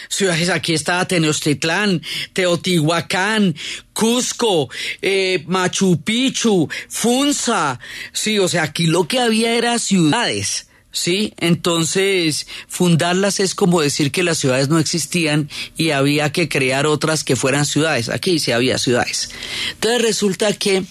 [0.10, 2.02] Ciudades aquí estaba Tenochtitlán,
[2.34, 3.56] Teotihuacán,
[3.94, 4.70] Cusco,
[5.02, 7.80] eh, Machu Picchu, Funza.
[8.12, 10.68] Sí, o sea, aquí lo que había era ciudades.
[10.92, 11.34] ¿sí?
[11.38, 17.24] Entonces, fundarlas es como decir que las ciudades no existían y había que crear otras
[17.24, 18.10] que fueran ciudades.
[18.10, 19.30] Aquí sí había ciudades.
[19.72, 20.84] Entonces resulta que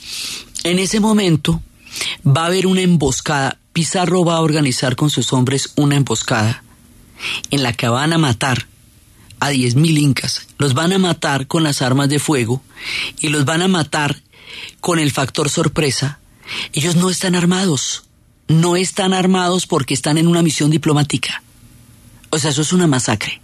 [0.65, 1.63] en ese momento
[2.27, 3.59] va a haber una emboscada.
[3.73, 6.63] Pizarro va a organizar con sus hombres una emboscada
[7.51, 8.67] en la que van a matar
[9.39, 10.47] a 10.000 incas.
[10.59, 12.63] Los van a matar con las armas de fuego
[13.21, 14.23] y los van a matar
[14.81, 16.19] con el factor sorpresa.
[16.73, 18.05] Ellos no están armados.
[18.49, 21.43] No están armados porque están en una misión diplomática.
[22.31, 23.41] O sea, eso es una masacre.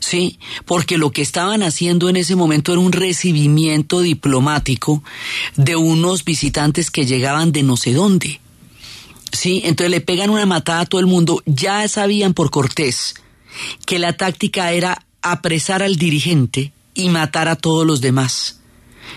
[0.00, 5.02] Sí, porque lo que estaban haciendo en ese momento era un recibimiento diplomático
[5.56, 8.40] de unos visitantes que llegaban de no sé dónde.
[9.30, 11.42] Sí, entonces le pegan una matada a todo el mundo.
[11.46, 13.14] Ya sabían por Cortés
[13.86, 18.59] que la táctica era apresar al dirigente y matar a todos los demás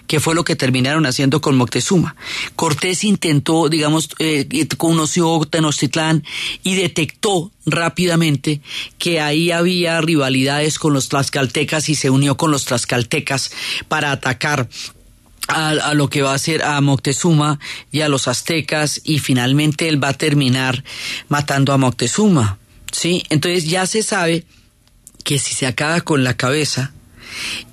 [0.08, 2.16] que fue lo que terminaron haciendo con Moctezuma.
[2.56, 6.24] Cortés intentó, digamos, eh, conoció Tenochtitlán
[6.64, 8.62] y detectó rápidamente
[8.98, 13.52] que ahí había rivalidades con los tlaxcaltecas y se unió con los tlaxcaltecas
[13.88, 14.70] para atacar
[15.48, 17.60] a, a, lo que va a ser a Moctezuma
[17.92, 20.84] y a los aztecas y finalmente él va a terminar
[21.30, 22.60] matando a Moctezuma.
[22.94, 23.24] ¿sí?
[23.30, 24.46] Entonces ya se sabe
[25.24, 26.94] que si se acaba con la cabeza,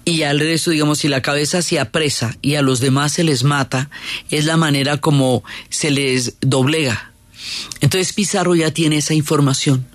[0.05, 3.45] y al resto, digamos, si la cabeza se apresa y a los demás se les
[3.45, 3.91] mata,
[4.31, 7.13] es la manera como se les doblega.
[7.81, 9.87] Entonces Pizarro ya tiene esa información.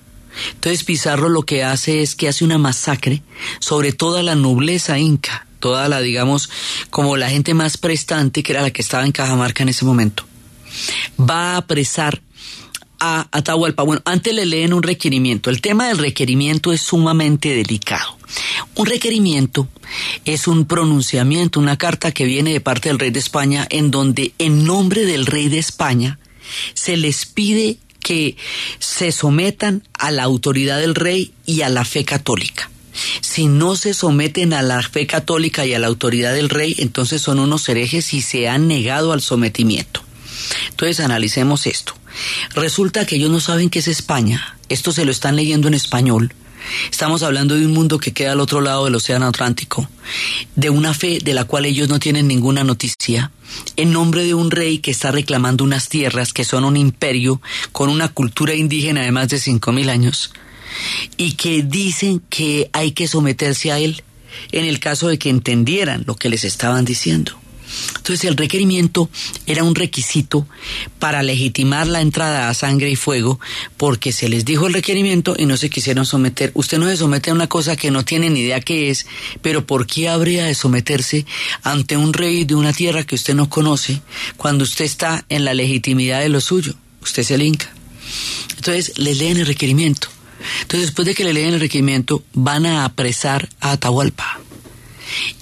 [0.54, 3.21] Entonces Pizarro lo que hace es que hace una masacre
[3.60, 6.49] sobre toda la nobleza inca, toda la, digamos,
[6.89, 10.25] como la gente más prestante, que era la que estaba en Cajamarca en ese momento.
[11.19, 12.21] Va a apresar
[12.99, 13.84] a Atahualpa.
[13.84, 15.49] Bueno, antes le leen un requerimiento.
[15.49, 18.14] El tema del requerimiento es sumamente delicado.
[18.75, 19.67] Un requerimiento
[20.25, 24.33] es un pronunciamiento, una carta que viene de parte del rey de España en donde
[24.38, 26.19] en nombre del rey de España
[26.73, 28.38] se les pide que
[28.79, 32.69] se sometan a la autoridad del rey y a la fe católica.
[33.21, 37.21] Si no se someten a la fe católica y a la autoridad del rey, entonces
[37.21, 40.03] son unos herejes y se han negado al sometimiento.
[40.69, 41.95] Entonces analicemos esto.
[42.53, 44.57] Resulta que ellos no saben qué es España.
[44.69, 46.33] Esto se lo están leyendo en español.
[46.91, 49.89] Estamos hablando de un mundo que queda al otro lado del Océano Atlántico,
[50.56, 53.32] de una fe de la cual ellos no tienen ninguna noticia,
[53.75, 57.89] en nombre de un rey que está reclamando unas tierras que son un imperio con
[57.89, 60.32] una cultura indígena de más de cinco mil años
[61.17, 64.04] y que dicen que hay que someterse a él
[64.51, 67.39] en el caso de que entendieran lo que les estaban diciendo.
[67.97, 69.09] Entonces el requerimiento
[69.45, 70.47] era un requisito
[70.99, 73.39] para legitimar la entrada a sangre y fuego
[73.77, 76.51] porque se les dijo el requerimiento y no se quisieron someter.
[76.53, 79.05] Usted no se somete a una cosa que no tiene ni idea qué es,
[79.41, 81.25] pero ¿por qué habría de someterse
[81.63, 84.01] ante un rey de una tierra que usted no conoce
[84.38, 86.73] cuando usted está en la legitimidad de lo suyo?
[87.01, 87.73] Usted es el Inca.
[88.55, 90.09] Entonces le leen el requerimiento.
[90.61, 94.44] Entonces después de que le leen el requerimiento van a apresar a Atahualpa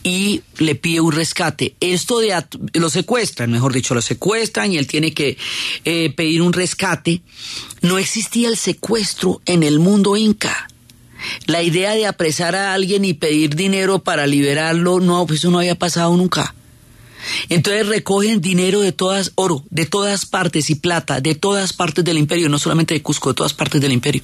[0.04, 1.76] y le pide un rescate.
[1.80, 2.34] Esto de
[2.73, 5.38] lo secuestran, mejor dicho, lo secuestran y él tiene que
[5.86, 7.21] eh, pedir un rescate.
[7.82, 10.67] No existía el secuestro en el mundo inca.
[11.45, 15.76] La idea de apresar a alguien y pedir dinero para liberarlo, no, eso no había
[15.76, 16.54] pasado nunca.
[17.50, 22.18] Entonces recogen dinero de todas, oro, de todas partes y plata, de todas partes del
[22.18, 24.24] imperio, no solamente de Cusco, de todas partes del imperio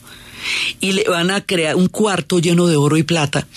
[0.79, 3.47] y le van a crear un cuarto lleno de oro y plata,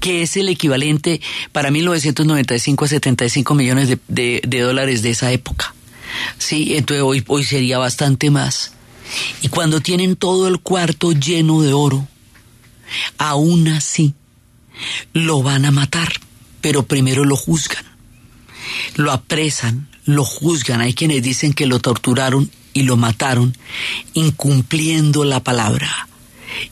[0.00, 1.20] que es el equivalente
[1.52, 5.74] para 1995 a 75 millones de, de, dólares de esa época.
[6.38, 8.72] Sí, entonces hoy, hoy sería bastante más.
[9.42, 12.06] Y cuando tienen todo el cuarto lleno de oro,
[13.16, 14.14] aún así
[15.12, 16.12] lo van a matar,
[16.60, 17.84] pero primero lo juzgan,
[18.96, 20.80] lo apresan, lo juzgan.
[20.80, 23.56] Hay quienes dicen que lo torturaron y lo mataron
[24.14, 26.08] incumpliendo la palabra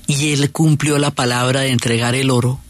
[0.06, 2.60] y él cumplió la palabra de entregar el oro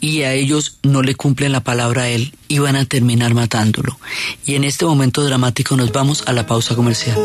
[0.00, 3.98] y a ellos no le cumplen la palabra a él y van a terminar matándolo.
[4.44, 7.18] Y en este momento dramático nos vamos a la pausa comercial.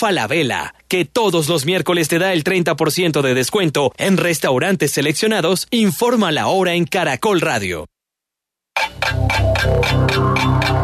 [0.00, 6.32] Falabella, que todos los miércoles te da el 30% de descuento en restaurantes seleccionados, informa
[6.32, 7.84] la hora en Caracol Radio.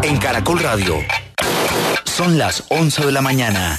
[0.02, 0.96] En Caracol Radio,
[2.04, 3.78] son las 11 de la mañana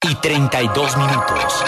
[0.00, 1.64] y 32 minutos.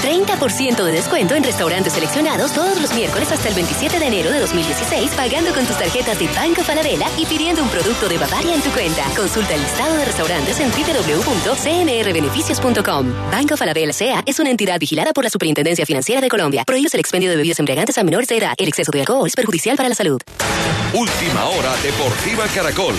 [0.00, 4.06] Obtén un 30% de descuento en restaurantes seleccionados todos los miércoles hasta el 27 de
[4.06, 8.16] enero de 2016 pagando con tus tarjetas de Banco Falabella y pidiendo un producto de
[8.16, 9.04] Bavaria en tu cuenta.
[9.14, 13.30] Consulta el listado de restaurantes en www.cnrbeneficios.com.
[13.30, 16.64] Banco Falabella SEA es una entidad vigilada por la Superintendencia Financiera de Colombia.
[16.64, 18.54] Prohíbe el expendio de bebidas embriagantes a menores de edad.
[18.56, 20.18] El exceso de alcohol es perjudicial para la salud.
[20.94, 22.94] Última hora Deportiva Caracol.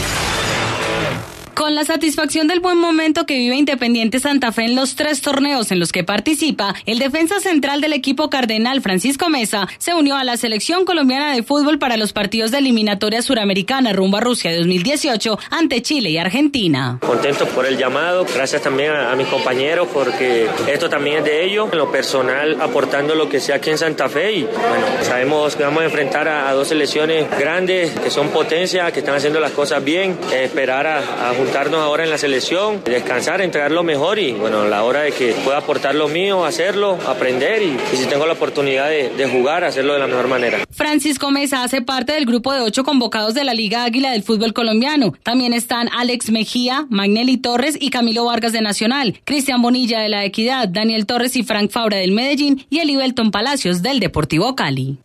[1.55, 5.71] Con la satisfacción del buen momento que vive Independiente Santa Fe en los tres torneos
[5.71, 10.23] en los que participa, el defensa central del equipo cardenal Francisco Mesa se unió a
[10.23, 15.37] la selección colombiana de fútbol para los partidos de eliminatoria suramericana rumbo a Rusia 2018
[15.49, 16.99] ante Chile y Argentina.
[17.01, 21.69] Contento por el llamado, gracias también a, mis compañeros porque esto también es de ellos,
[21.71, 25.63] en lo personal aportando lo que sea aquí en Santa Fe y bueno, sabemos que
[25.63, 29.83] vamos a enfrentar a, dos selecciones grandes que son potencia, que están haciendo las cosas
[29.83, 34.67] bien, esperar a, a juntarnos ahora en la selección, descansar, entregar lo mejor y bueno,
[34.67, 38.89] la hora de que pueda aportar lo mío, hacerlo, aprender y, si tengo la oportunidad
[38.89, 40.59] de, de, jugar, hacerlo de la mejor manera.
[40.69, 44.53] Francisco Mesa hace parte del grupo de ocho convocados de la Liga Águila del fútbol
[44.53, 45.13] colombiano.
[45.23, 50.23] También están Alex Mejía, Magnelli Torres y Camilo Vargas de Nacional, Cristian Bonilla de la
[50.23, 54.99] Equidad, Daniel Torres y Frank Fabra del Medellín y Elibelton Palacios del Deportivo Cali.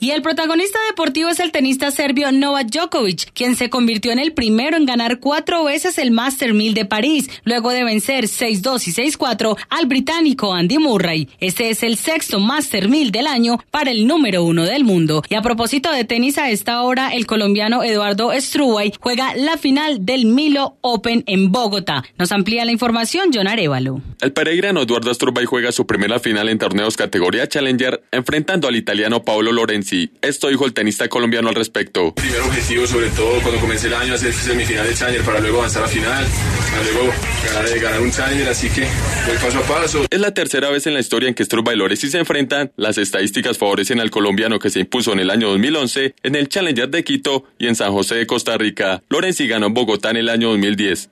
[0.00, 4.32] Y el protagonista deportivo es el tenista serbio Novak Djokovic, quien se convirtió en el
[4.32, 8.92] primero en ganar cuatro veces el Master 1000 de París, luego de vencer 6-2 y
[8.92, 11.28] 6-4 al británico Andy Murray.
[11.40, 15.24] Este es el sexto Master 1000 del año para el número uno del mundo.
[15.28, 20.06] Y a propósito de tenis, a esta hora el colombiano Eduardo Struway juega la final
[20.06, 22.04] del Milo Open en Bogotá.
[22.18, 24.00] Nos amplía la información John Arevalo.
[24.20, 29.24] El peregrino Eduardo Struway juega su primera final en torneos categoría Challenger enfrentando al italiano
[29.24, 30.10] Paolo Lorenzi Tracy.
[30.20, 32.12] Esto dijo el tenista colombiano al respecto.
[32.14, 35.82] Primer objetivo, sobre todo cuando comencé el año, hacer semifinal de Challenger para luego avanzar
[35.84, 36.24] a final,
[36.70, 37.12] para luego
[37.44, 38.86] ganar, ganar un Challenger, así que
[39.26, 40.06] voy paso a paso.
[40.10, 42.72] Es la tercera vez en la historia en que estos bailadores sí se enfrentan.
[42.76, 46.88] Las estadísticas favorecen al colombiano que se impuso en el año 2011 en el Challenger
[46.88, 49.02] de Quito y en San José de Costa Rica.
[49.08, 51.10] Lorenzi ganó en Bogotá en el año 2010.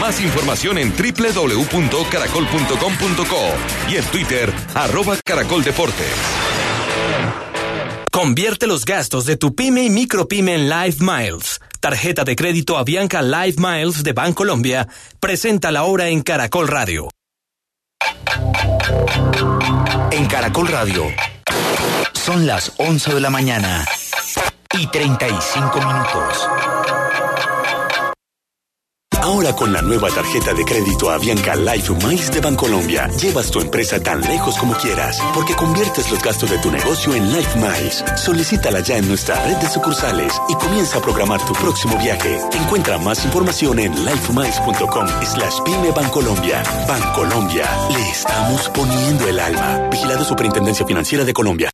[0.00, 6.43] Más información en www.caracol.com.co y en Twitter, arroba caracoldeportes.
[8.14, 11.60] Convierte los gastos de tu pyme y micropyme en Live Miles.
[11.80, 14.86] Tarjeta de crédito Avianca Live Miles de Bancolombia
[15.18, 17.08] presenta la hora en Caracol Radio.
[20.12, 21.06] En Caracol Radio
[22.12, 23.84] son las 11 de la mañana
[24.78, 26.48] y 35 minutos.
[29.24, 33.98] Ahora con la nueva tarjeta de crédito Avianca Life Miles de Bancolombia, llevas tu empresa
[33.98, 38.04] tan lejos como quieras, porque conviertes los gastos de tu negocio en Life Miles.
[38.16, 42.38] Solicítala ya en nuestra red de sucursales y comienza a programar tu próximo viaje.
[42.52, 46.62] Encuentra más información en lifemiles.com slash pyme Bancolombia.
[46.86, 49.88] Bancolombia, le estamos poniendo el alma.
[49.90, 51.73] Vigilado Superintendencia Financiera de Colombia.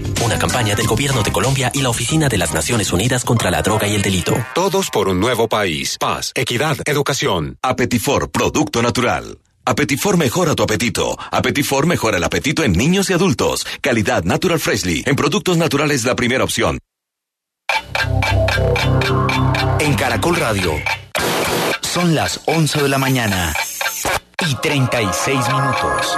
[0.23, 3.61] Una campaña del Gobierno de Colombia y la Oficina de las Naciones Unidas contra la
[3.61, 4.35] Droga y el Delito.
[4.53, 5.97] Todos por un nuevo país.
[5.99, 7.57] Paz, equidad, educación.
[7.61, 9.39] Apetifor, producto natural.
[9.65, 11.17] Apetifor mejora tu apetito.
[11.31, 13.65] Apetifor mejora el apetito en niños y adultos.
[13.81, 15.03] Calidad Natural Freshly.
[15.05, 16.77] En productos naturales la primera opción.
[19.79, 20.73] En Caracol Radio
[21.81, 23.53] son las 11 de la mañana
[24.47, 26.17] y 36 minutos.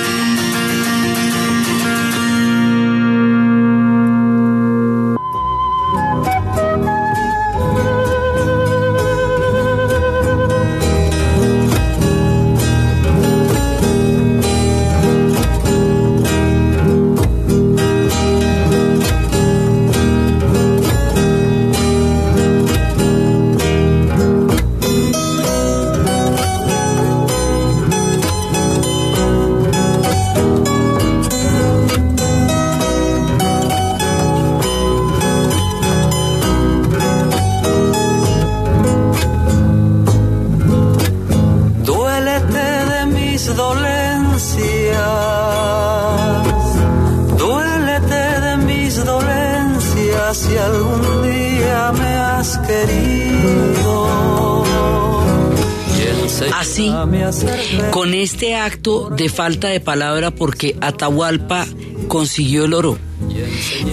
[58.41, 61.67] Este acto de falta de palabra porque Atahualpa
[62.07, 62.97] consiguió el oro.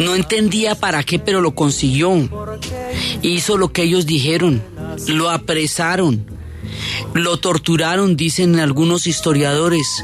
[0.00, 2.26] No entendía para qué, pero lo consiguió.
[3.20, 4.62] Hizo lo que ellos dijeron.
[5.06, 6.24] Lo apresaron.
[7.12, 10.02] Lo torturaron, dicen algunos historiadores.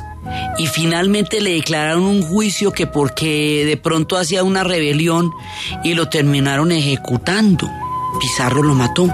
[0.59, 5.31] Y finalmente le declararon un juicio que porque de pronto hacía una rebelión
[5.83, 7.71] y lo terminaron ejecutando.
[8.21, 9.09] Pizarro lo mató.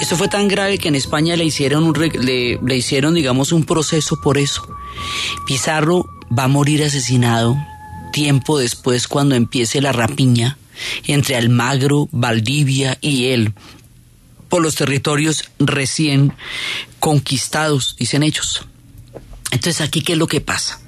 [0.00, 3.64] Eso fue tan grave que en España le hicieron, un le, le hicieron, digamos, un
[3.64, 4.66] proceso por eso.
[5.46, 6.06] Pizarro
[6.36, 7.56] va a morir asesinado
[8.12, 10.58] tiempo después cuando empiece la rapiña
[11.06, 13.52] entre Almagro, Valdivia y él
[14.50, 16.34] por los territorios recién
[16.98, 18.66] conquistados, dicen ellos.
[19.52, 20.80] Entonces, aquí, ¿qué es lo que pasa?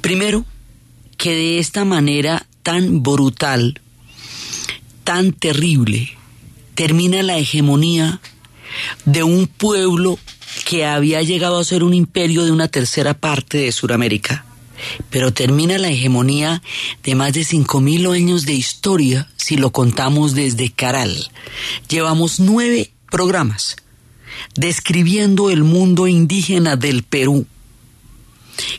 [0.00, 0.44] Primero,
[1.16, 3.80] que de esta manera tan brutal,
[5.04, 6.16] tan terrible,
[6.78, 8.20] termina la hegemonía
[9.04, 10.16] de un pueblo
[10.64, 14.44] que había llegado a ser un imperio de una tercera parte de Sudamérica,
[15.10, 16.62] pero termina la hegemonía
[17.02, 21.32] de más de 5.000 años de historia si lo contamos desde Caral.
[21.88, 23.74] Llevamos nueve programas
[24.54, 27.44] describiendo el mundo indígena del Perú,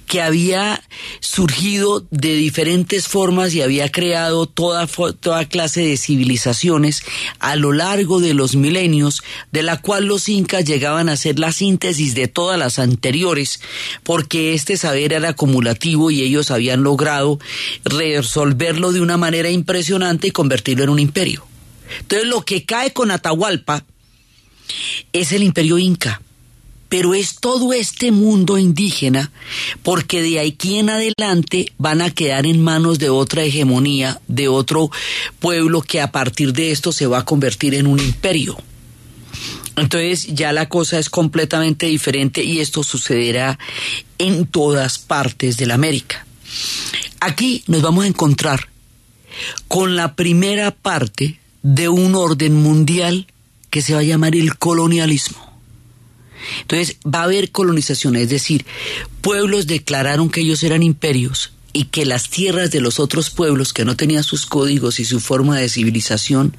[0.08, 0.84] que había
[1.20, 7.04] surgido de diferentes formas y había creado toda, toda clase de civilizaciones
[7.40, 9.22] a lo largo de los milenios,
[9.52, 13.62] de la cual los incas llegaban a ser la síntesis de todas las anteriores,
[14.04, 17.40] porque este saber era acumulativo y ellos habían logrado
[17.84, 21.46] resolverlo de una manera impresionante y convertirlo en un imperio.
[22.00, 23.84] Entonces lo que cae con Atahualpa
[25.12, 26.22] es el imperio inca
[26.90, 29.32] pero es todo este mundo indígena,
[29.84, 34.90] porque de aquí en adelante van a quedar en manos de otra hegemonía, de otro
[35.40, 38.58] pueblo que a partir de esto se va a convertir en un imperio.
[39.76, 43.58] Entonces ya la cosa es completamente diferente y esto sucederá
[44.18, 46.26] en todas partes de la América.
[47.22, 48.68] Aquí nos vamos a encontrar
[49.68, 53.28] con la primera parte de un orden mundial
[53.70, 55.49] que se va a llamar el colonialismo.
[56.62, 58.66] Entonces va a haber colonización, es decir,
[59.22, 63.86] pueblos declararon que ellos eran imperios y que las tierras de los otros pueblos que
[63.86, 66.56] no tenían sus códigos y su forma de civilización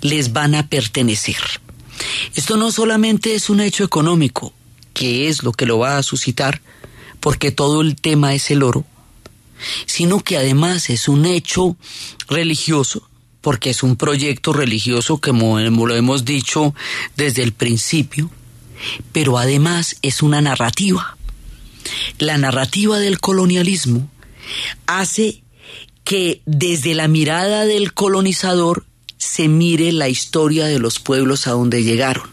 [0.00, 1.36] les van a pertenecer.
[2.34, 4.52] Esto no solamente es un hecho económico,
[4.92, 6.62] que es lo que lo va a suscitar,
[7.20, 8.84] porque todo el tema es el oro,
[9.86, 11.76] sino que además es un hecho
[12.28, 13.08] religioso,
[13.40, 16.74] porque es un proyecto religioso, como lo hemos dicho
[17.16, 18.30] desde el principio,
[19.12, 21.16] pero además es una narrativa.
[22.18, 24.08] La narrativa del colonialismo
[24.86, 25.42] hace
[26.04, 28.84] que desde la mirada del colonizador
[29.16, 32.28] se mire la historia de los pueblos a donde llegaron.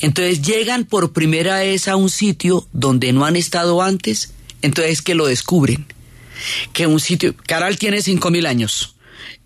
[0.00, 5.14] Entonces llegan por primera vez a un sitio donde no han estado antes, entonces que
[5.14, 5.86] lo descubren.
[6.72, 8.96] Que un sitio, Caral tiene cinco mil años,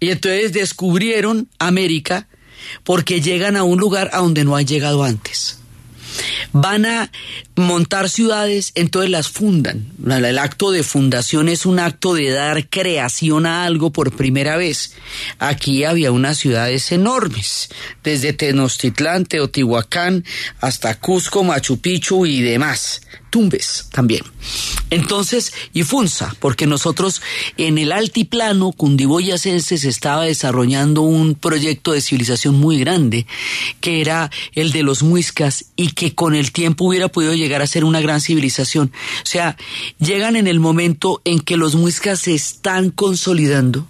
[0.01, 2.29] y entonces descubrieron América
[2.85, 5.59] porque llegan a un lugar a donde no han llegado antes
[6.53, 7.11] van a
[7.57, 9.87] montar ciudades, entonces las fundan.
[10.07, 14.95] El acto de fundación es un acto de dar creación a algo por primera vez.
[15.39, 17.69] Aquí había unas ciudades enormes,
[18.03, 20.25] desde Tenochtitlán, Teotihuacán,
[20.61, 23.03] hasta Cusco, Machu Picchu y demás.
[23.35, 24.23] Tumbes también.
[24.91, 27.21] Entonces, y Funza, porque nosotros
[27.57, 33.27] en el altiplano cundiboyacense se estaba desarrollando un proyecto de civilización muy grande,
[33.81, 37.67] que era el de los muiscas y que con el tiempo hubiera podido llegar a
[37.67, 38.93] ser una gran civilización.
[39.25, 39.57] O sea,
[39.99, 43.89] llegan en el momento en que los muiscas se están consolidando,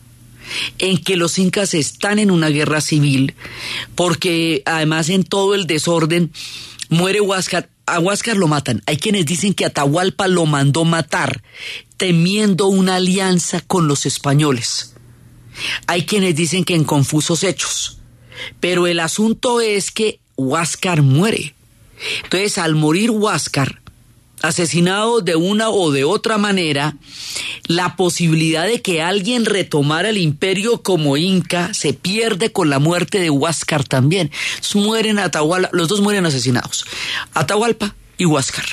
[0.78, 3.34] en que los incas están en una guerra civil,
[3.94, 6.32] porque además en todo el desorden
[6.88, 8.82] muere Huáscar a Huáscar lo matan.
[8.86, 11.42] Hay quienes dicen que Atahualpa lo mandó matar,
[11.96, 14.94] temiendo una alianza con los españoles.
[15.86, 17.98] Hay quienes dicen que en confusos hechos.
[18.60, 21.54] Pero el asunto es que Huáscar muere.
[22.24, 23.80] Entonces, al morir Huáscar,
[24.48, 26.96] asesinado de una o de otra manera,
[27.66, 33.18] la posibilidad de que alguien retomara el imperio como Inca se pierde con la muerte
[33.20, 34.30] de Huáscar también.
[34.74, 36.84] Mueren Atahualpa, los dos mueren asesinados,
[37.32, 38.64] Atahualpa y Huáscar.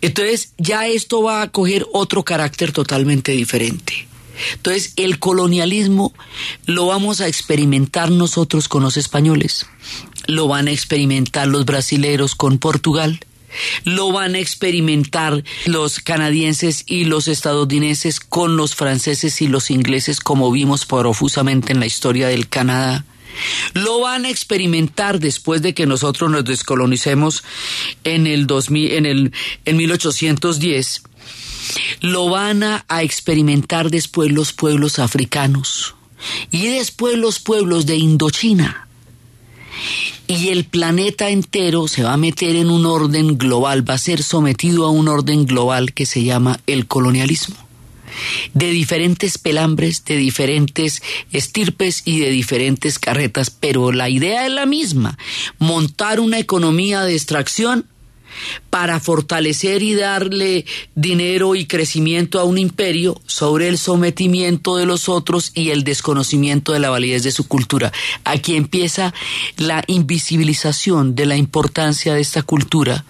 [0.00, 4.08] Entonces ya esto va a coger otro carácter totalmente diferente.
[4.54, 6.12] Entonces el colonialismo
[6.66, 9.66] lo vamos a experimentar nosotros con los españoles,
[10.26, 13.20] lo van a experimentar los brasileros con Portugal,
[13.84, 20.20] lo van a experimentar los canadienses y los estadounidenses con los franceses y los ingleses,
[20.20, 23.04] como vimos profusamente en la historia del Canadá.
[23.74, 27.44] Lo van a experimentar después de que nosotros nos descolonicemos
[28.04, 29.32] en el 2000, en el
[29.64, 31.02] en 1810.
[32.00, 35.94] Lo van a experimentar después los pueblos africanos
[36.50, 38.85] y después los pueblos de Indochina
[40.26, 44.22] y el planeta entero se va a meter en un orden global, va a ser
[44.22, 47.56] sometido a un orden global que se llama el colonialismo.
[48.54, 51.02] De diferentes pelambres, de diferentes
[51.32, 55.18] estirpes y de diferentes carretas, pero la idea es la misma,
[55.58, 57.86] montar una economía de extracción
[58.70, 60.64] para fortalecer y darle
[60.94, 66.72] dinero y crecimiento a un imperio sobre el sometimiento de los otros y el desconocimiento
[66.72, 67.92] de la validez de su cultura.
[68.24, 69.14] Aquí empieza
[69.56, 73.04] la invisibilización de la importancia de esta cultura.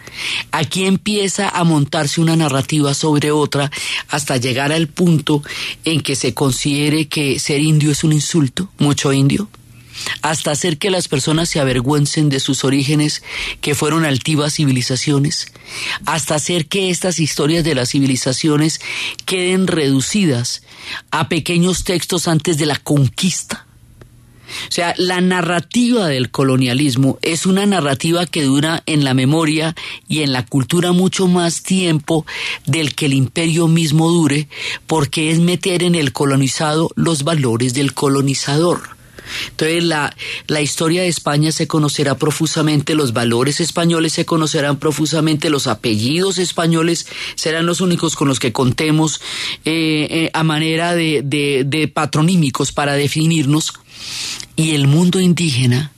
[0.51, 3.71] Aquí empieza a montarse una narrativa sobre otra
[4.09, 5.43] hasta llegar al punto
[5.85, 9.49] en que se considere que ser indio es un insulto, mucho indio
[10.23, 13.23] hasta hacer que las personas se avergüencen de sus orígenes,
[13.61, 15.53] que fueron altivas civilizaciones,
[16.05, 18.81] hasta hacer que estas historias de las civilizaciones
[19.25, 20.63] queden reducidas
[21.11, 23.67] a pequeños textos antes de la conquista.
[24.69, 29.75] O sea, la narrativa del colonialismo es una narrativa que dura en la memoria
[30.09, 32.25] y en la cultura mucho más tiempo
[32.65, 34.49] del que el imperio mismo dure,
[34.87, 38.96] porque es meter en el colonizado los valores del colonizador.
[39.51, 40.15] Entonces la,
[40.47, 46.39] la, historia de España se conocerá profusamente, los valores españoles se conocerán profusamente, los apellidos
[46.39, 49.21] españoles serán los únicos con los que contemos
[49.65, 53.73] eh, eh, a manera de, de, patronímicos para definirnos
[54.57, 55.93] y el mundo indígena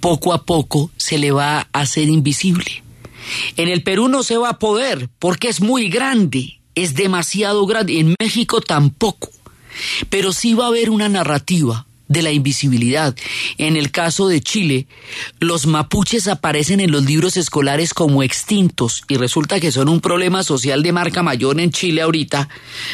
[0.00, 2.82] poco a poco se le va a hacer invisible.
[3.56, 7.98] En el Perú no se va a poder porque es muy grande, es demasiado grande.
[7.98, 9.30] En México tampoco.
[10.08, 13.14] Pero sí va a haber una narrativa de la invisibilidad.
[13.58, 14.86] En el caso de Chile,
[15.40, 20.42] los mapuches aparecen en los libros escolares como extintos y resulta que son un problema
[20.42, 22.48] social de marca mayor en Chile ahorita,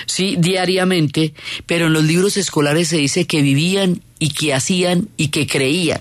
[0.06, 1.34] sí, diariamente,
[1.66, 6.00] pero en los libros escolares se dice que vivían y que hacían y que creían.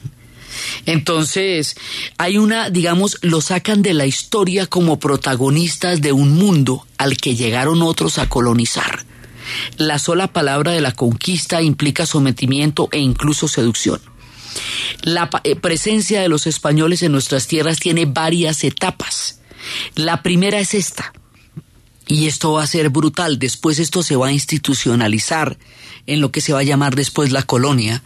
[0.86, 1.76] Entonces,
[2.18, 7.36] hay una, digamos, lo sacan de la historia como protagonistas de un mundo al que
[7.36, 9.06] llegaron otros a colonizar.
[9.78, 14.02] La sola palabra de la conquista implica sometimiento e incluso seducción.
[15.04, 19.40] La eh, presencia de los españoles en nuestras tierras tiene varias etapas.
[19.96, 21.14] La primera es esta,
[22.08, 23.40] y esto va a ser brutal.
[23.40, 25.58] Después esto se va a institucionalizar
[26.08, 28.04] en lo que se va a llamar después la colonia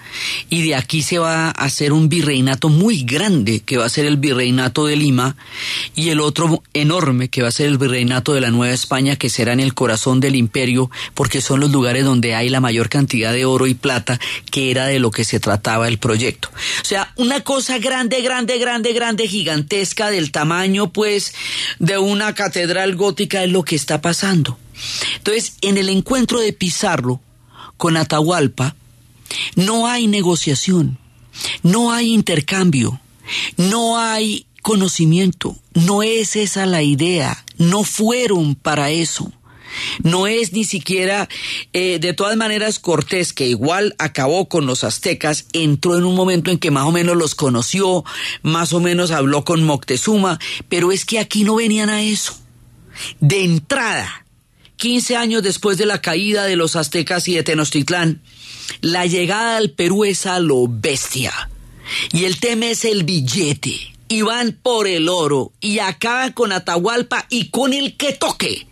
[0.49, 4.05] y de aquí se va a hacer un virreinato muy grande que va a ser
[4.05, 5.35] el virreinato de Lima
[5.95, 9.29] y el otro enorme que va a ser el virreinato de la Nueva España que
[9.29, 13.33] será en el corazón del imperio porque son los lugares donde hay la mayor cantidad
[13.33, 14.19] de oro y plata
[14.51, 16.49] que era de lo que se trataba el proyecto.
[16.81, 21.33] O sea, una cosa grande, grande, grande, grande, gigantesca del tamaño pues
[21.79, 24.57] de una catedral gótica es lo que está pasando.
[25.17, 27.21] Entonces, en el encuentro de Pizarro,
[27.77, 28.75] con Atahualpa,
[29.55, 30.97] no hay negociación,
[31.63, 32.99] no hay intercambio,
[33.57, 39.31] no hay conocimiento, no es esa la idea, no fueron para eso.
[40.03, 41.27] No es ni siquiera,
[41.73, 46.49] eh, de todas maneras, Cortés, que igual acabó con los aztecas, entró en un momento
[46.49, 48.05] en que más o menos los conoció,
[48.41, 52.37] más o menos habló con Moctezuma, pero es que aquí no venían a eso.
[53.19, 54.24] De entrada,
[54.77, 58.21] 15 años después de la caída de los aztecas y de Tenochtitlán,
[58.81, 61.49] la llegada al Perú es a lo bestia.
[62.11, 63.93] Y el tema es el billete.
[64.07, 68.67] Y van por el oro y acaban con Atahualpa y con el que toque.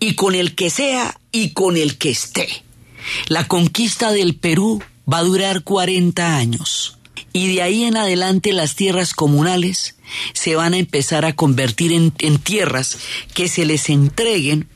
[0.00, 2.48] Y con el que sea y con el que esté.
[3.28, 6.98] La conquista del Perú va a durar 40 años.
[7.32, 9.96] Y de ahí en adelante las tierras comunales
[10.32, 12.98] se van a empezar a convertir en, en tierras
[13.34, 14.68] que se les entreguen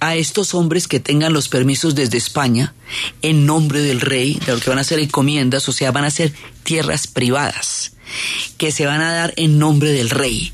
[0.00, 2.74] a estos hombres que tengan los permisos desde España
[3.22, 6.10] en nombre del rey, de lo que van a ser encomiendas, o sea, van a
[6.10, 6.32] ser
[6.62, 7.92] tierras privadas
[8.56, 10.52] que se van a dar en nombre del rey.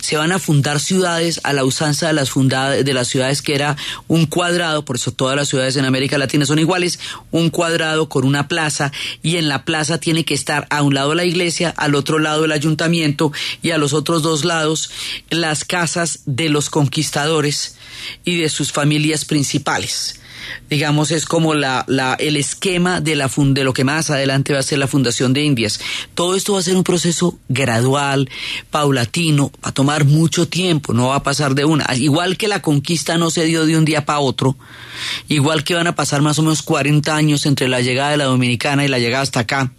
[0.00, 3.54] Se van a fundar ciudades a la usanza de las fundadas de las ciudades que
[3.54, 3.76] era
[4.06, 6.98] un cuadrado, por eso todas las ciudades en América Latina son iguales,
[7.30, 11.14] un cuadrado con una plaza y en la plaza tiene que estar a un lado
[11.14, 13.32] la iglesia, al otro lado el ayuntamiento
[13.62, 14.90] y a los otros dos lados
[15.30, 17.76] las casas de los conquistadores
[18.24, 20.20] y de sus familias principales.
[20.68, 24.60] Digamos, es como la, la, el esquema de, la de lo que más adelante va
[24.60, 25.80] a ser la Fundación de Indias.
[26.14, 28.28] Todo esto va a ser un proceso gradual,
[28.70, 31.86] paulatino, va a tomar mucho tiempo, no va a pasar de una.
[31.94, 34.56] Igual que la conquista no se dio de un día para otro,
[35.28, 38.24] igual que van a pasar más o menos 40 años entre la llegada de la
[38.24, 39.72] Dominicana y la llegada hasta acá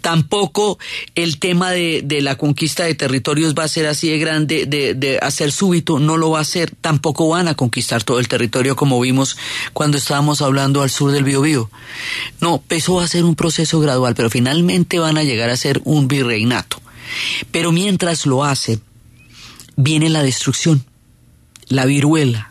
[0.00, 0.78] Tampoco
[1.14, 4.94] el tema de, de, la conquista de territorios va a ser así de grande, de,
[4.94, 6.72] de, hacer súbito, no lo va a hacer.
[6.80, 9.36] Tampoco van a conquistar todo el territorio como vimos
[9.72, 11.70] cuando estábamos hablando al sur del Biobío.
[12.40, 15.80] No, eso va a ser un proceso gradual, pero finalmente van a llegar a ser
[15.84, 16.80] un virreinato.
[17.50, 18.80] Pero mientras lo hacen,
[19.76, 20.84] viene la destrucción,
[21.68, 22.49] la viruela,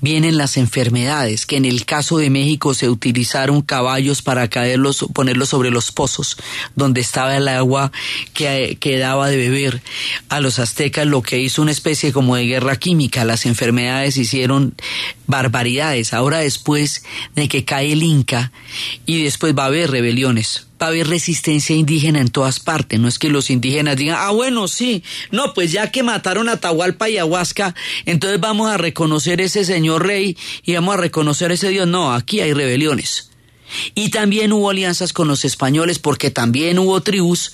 [0.00, 5.48] Vienen las enfermedades, que en el caso de México se utilizaron caballos para caerlos, ponerlos
[5.48, 6.36] sobre los pozos,
[6.74, 7.92] donde estaba el agua
[8.32, 9.82] que, que daba de beber.
[10.28, 14.74] A los aztecas lo que hizo una especie como de guerra química, las enfermedades hicieron
[15.26, 16.12] barbaridades.
[16.12, 17.04] Ahora después
[17.34, 18.52] de que cae el Inca
[19.06, 22.98] y después va a haber rebeliones, va a haber resistencia indígena en todas partes.
[23.00, 26.58] No es que los indígenas digan, ah, bueno, sí, no, pues ya que mataron a
[26.58, 27.74] Tahualpa y Ahuasca,
[28.06, 31.86] entonces vamos a reconocer ese señor rey y vamos a reconocer ese Dios.
[31.86, 33.30] No, aquí hay rebeliones.
[33.94, 37.52] Y también hubo alianzas con los españoles porque también hubo tribus,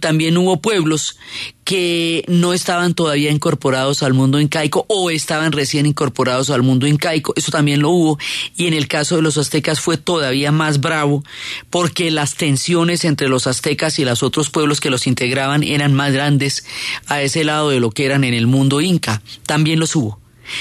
[0.00, 1.16] también hubo pueblos
[1.64, 7.32] que no estaban todavía incorporados al mundo incaico o estaban recién incorporados al mundo incaico,
[7.36, 8.18] eso también lo hubo.
[8.56, 11.22] Y en el caso de los aztecas fue todavía más bravo
[11.70, 16.12] porque las tensiones entre los aztecas y los otros pueblos que los integraban eran más
[16.12, 16.64] grandes
[17.06, 19.22] a ese lado de lo que eran en el mundo inca.
[19.46, 20.18] También los hubo.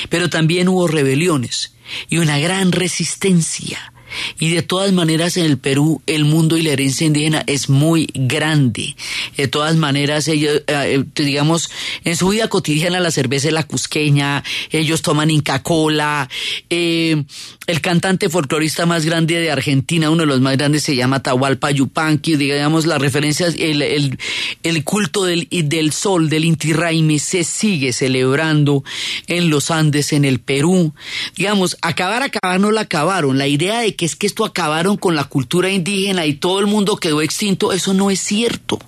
[0.10, 1.74] Pero también hubo rebeliones
[2.10, 3.94] y una gran resistencia
[4.40, 8.10] y de todas maneras en el Perú el mundo y la herencia indígena es muy
[8.14, 8.96] grande.
[9.38, 11.70] De todas maneras ellos, eh, digamos,
[12.04, 16.30] en su vida cotidiana la cerveza es la cusqueña, ellos toman Inca Cola,
[16.70, 17.24] eh,
[17.68, 21.72] el cantante folclorista más grande de Argentina, uno de los más grandes, se llama Tahualpa
[21.72, 24.18] Yupanqui, digamos, la referencia, el, el,
[24.64, 28.84] el culto del, del sol, del Inti Raymi, se sigue celebrando
[29.28, 30.94] en los Andes, en el Perú.
[31.36, 33.38] Digamos, acabar, acabar no la acabaron.
[33.38, 36.68] La idea de que es que esto acabaron con la cultura indígena y todo el
[36.68, 38.80] mundo quedó extinto, eso no es cierto.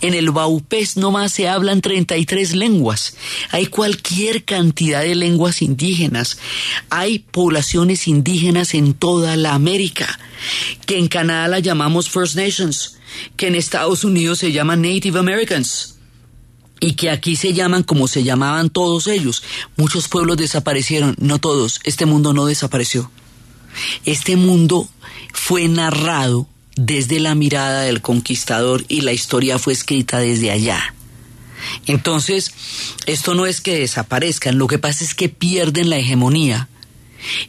[0.00, 3.14] En el Baupés nomás se hablan 33 lenguas.
[3.52, 6.38] Hay cualquier cantidad de lenguas indígenas.
[6.90, 10.18] Hay poblaciones indígenas en toda la América,
[10.86, 12.96] que en Canadá la llamamos First Nations,
[13.36, 15.98] que en Estados Unidos se llaman Native Americans
[16.80, 19.44] y que aquí se llaman como se llamaban todos ellos.
[19.76, 21.78] Muchos pueblos desaparecieron, no todos.
[21.84, 23.08] Este mundo no desapareció.
[24.04, 24.88] Este mundo
[25.32, 26.46] fue narrado
[26.76, 30.94] desde la mirada del conquistador y la historia fue escrita desde allá.
[31.86, 32.52] Entonces,
[33.06, 36.68] esto no es que desaparezcan, lo que pasa es que pierden la hegemonía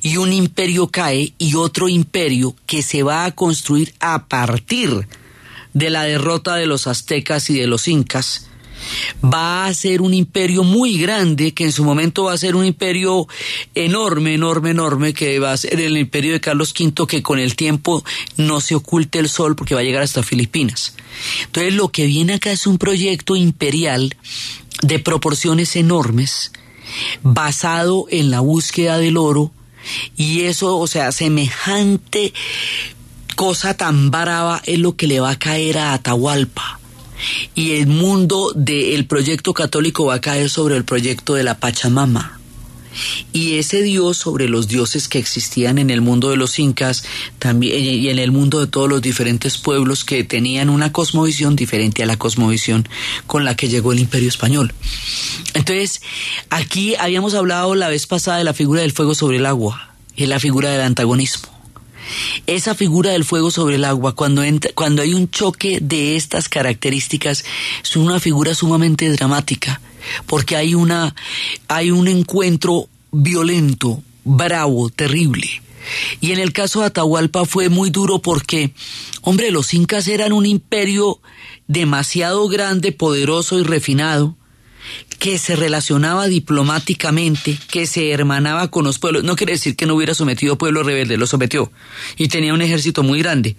[0.02, 5.08] y un imperio cae y otro imperio que se va a construir a partir
[5.74, 8.48] de la derrota de los aztecas y de los incas
[9.24, 12.66] va a ser un imperio muy grande, que en su momento va a ser un
[12.66, 13.28] imperio
[13.76, 17.56] enorme, enorme, enorme, que va a ser el imperio de Carlos V, que con el
[17.56, 18.04] tiempo
[18.38, 20.96] no se oculte el sol porque va a llegar hasta Filipinas.
[21.46, 24.16] Entonces lo que viene acá es un proyecto imperial
[24.82, 26.52] de proporciones enormes,
[27.22, 29.52] basado en la búsqueda del oro,
[30.16, 32.34] y eso, o sea, semejante
[33.36, 36.80] cosa tan brava es lo que le va a caer a Atahualpa
[37.56, 42.40] y el mundo del proyecto católico va a caer sobre el proyecto de la Pachamama.
[43.32, 47.04] Y ese dios sobre los dioses que existían en el mundo de los incas
[47.40, 52.04] también y en el mundo de todos los diferentes pueblos que tenían una cosmovisión diferente
[52.04, 52.88] a la cosmovisión
[53.26, 54.74] con la que llegó el imperio español.
[55.54, 56.02] Entonces,
[56.50, 60.28] aquí habíamos hablado la vez pasada de la figura del fuego sobre el agua y
[60.28, 61.53] la figura del antagonismo.
[62.48, 64.44] Esa figura del fuego sobre el agua, cuando,
[64.76, 67.46] cuando hay un choque de estas características,
[67.84, 69.82] es una figura sumamente dramática,
[70.26, 71.16] porque hay, una,
[71.68, 75.62] hay un encuentro violento, bravo, terrible.
[76.22, 78.74] Y en el caso de Atahualpa fue muy duro porque,
[79.22, 81.20] hombre, los incas eran un imperio
[81.68, 84.36] demasiado grande, poderoso y refinado,
[85.24, 89.24] que se relacionaba diplomáticamente, que se hermanaba con los pueblos.
[89.24, 91.72] No quiere decir que no hubiera sometido pueblo rebelde, lo sometió
[92.18, 93.56] y tenía un ejército muy grande.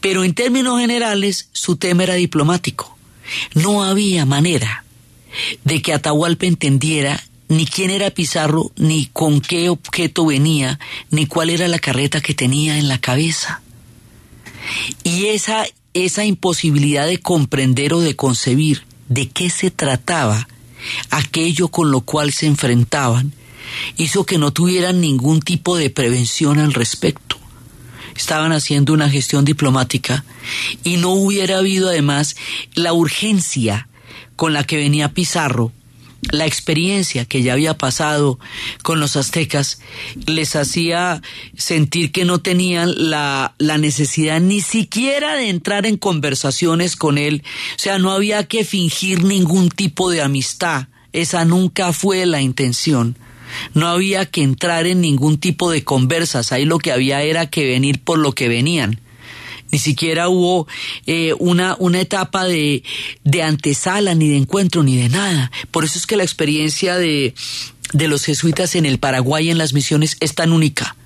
[0.00, 2.96] Pero en términos generales, su tema era diplomático.
[3.54, 4.84] No había manera
[5.64, 10.78] de que Atahualpa entendiera ni quién era Pizarro, ni con qué objeto venía,
[11.10, 13.62] ni cuál era la carreta que tenía en la cabeza.
[15.02, 20.46] Y esa, esa imposibilidad de comprender o de concebir de qué se trataba
[21.10, 23.32] aquello con lo cual se enfrentaban,
[23.96, 27.38] hizo que no tuvieran ningún tipo de prevención al respecto.
[28.16, 30.24] Estaban haciendo una gestión diplomática
[30.84, 32.36] y no hubiera habido además
[32.74, 33.88] la urgencia
[34.36, 35.72] con la que venía Pizarro
[36.30, 38.38] la experiencia que ya había pasado
[38.82, 39.80] con los aztecas
[40.26, 41.22] les hacía
[41.56, 47.42] sentir que no tenían la, la, necesidad ni siquiera de entrar en conversaciones con él.
[47.76, 50.88] O sea, no había que fingir ningún tipo de amistad.
[51.12, 53.16] Esa nunca fue la intención.
[53.72, 56.50] No había que entrar en ningún tipo de conversas.
[56.50, 59.00] Ahí lo que había era que venir por lo que venían
[59.70, 60.66] ni siquiera hubo
[61.06, 62.82] eh, una, una etapa de,
[63.24, 65.50] de antesala, ni de encuentro, ni de nada.
[65.70, 67.34] Por eso es que la experiencia de,
[67.92, 70.96] de los jesuitas en el Paraguay en las misiones es tan única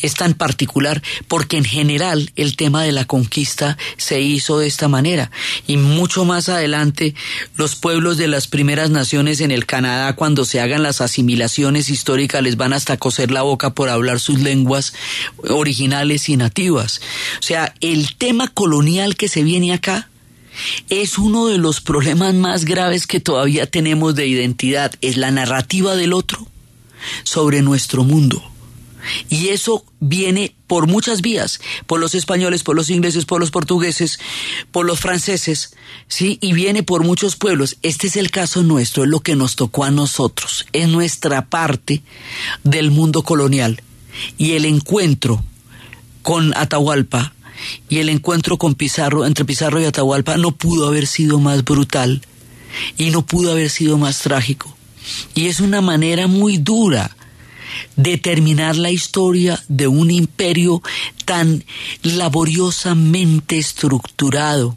[0.00, 4.88] es tan particular porque en general el tema de la conquista se hizo de esta
[4.88, 5.30] manera.
[5.66, 7.14] Y mucho más adelante
[7.56, 12.42] los pueblos de las primeras naciones en el Canadá cuando se hagan las asimilaciones históricas
[12.42, 14.94] les van hasta coser la boca por hablar sus lenguas
[15.48, 17.00] originales y nativas.
[17.38, 20.08] O sea, el tema colonial que se viene acá
[20.88, 25.96] es uno de los problemas más graves que todavía tenemos de identidad, es la narrativa
[25.96, 26.46] del otro
[27.24, 28.53] sobre nuestro mundo
[29.28, 34.18] Y eso viene por muchas vías, por los españoles, por los ingleses, por los portugueses,
[34.70, 35.74] por los franceses,
[36.08, 36.38] ¿sí?
[36.40, 37.76] Y viene por muchos pueblos.
[37.82, 42.02] Este es el caso nuestro, es lo que nos tocó a nosotros, es nuestra parte
[42.62, 43.82] del mundo colonial.
[44.38, 45.42] Y el encuentro
[46.22, 47.34] con Atahualpa
[47.88, 52.22] y el encuentro con Pizarro, entre Pizarro y Atahualpa, no pudo haber sido más brutal
[52.96, 54.76] y no pudo haber sido más trágico.
[55.34, 57.14] Y es una manera muy dura
[57.96, 60.82] de terminar la historia de un imperio
[61.24, 61.64] tan
[62.02, 64.76] laboriosamente estructurado,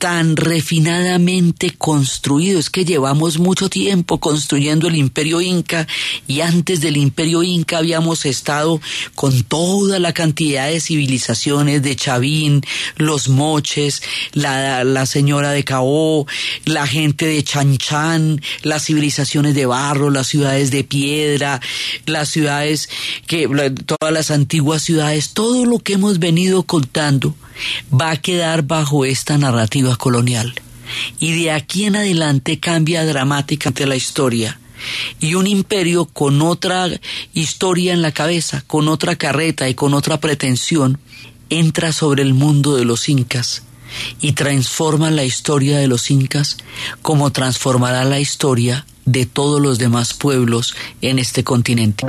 [0.00, 2.58] tan refinadamente construido.
[2.58, 5.86] Es que llevamos mucho tiempo construyendo el imperio inca
[6.26, 8.80] y antes del imperio inca habíamos estado
[9.14, 12.62] con toda la cantidad de civilizaciones de Chavín,
[12.96, 16.26] los moches, la, la señora de Caó,
[16.64, 21.60] la gente de Chanchan, las civilizaciones de barro, las ciudades de piedra,
[22.06, 22.88] las ciudades
[23.26, 23.46] que,
[23.84, 27.34] todas las antiguas ciudades, todo lo que hemos venido contando
[27.92, 30.54] va a quedar bajo esta narrativa colonial.
[31.18, 34.58] Y de aquí en adelante cambia dramáticamente la historia.
[35.20, 36.88] Y un imperio con otra
[37.34, 40.98] historia en la cabeza, con otra carreta y con otra pretensión,
[41.50, 43.62] entra sobre el mundo de los incas
[44.20, 46.58] y transforma la historia de los incas
[47.02, 52.06] como transformará la historia de todos los demás pueblos en este continente.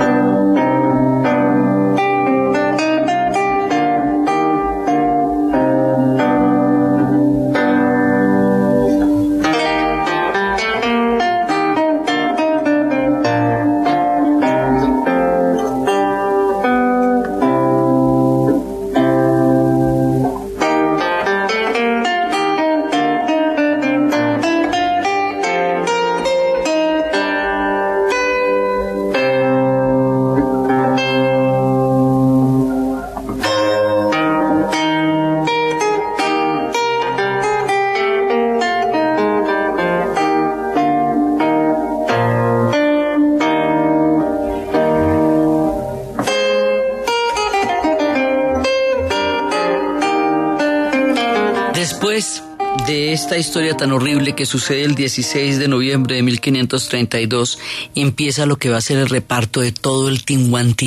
[51.82, 52.44] Después
[52.86, 57.58] de esta historia tan horrible que sucede el 16 de noviembre de 1532,
[57.96, 60.22] empieza lo que va a ser el reparto de todo el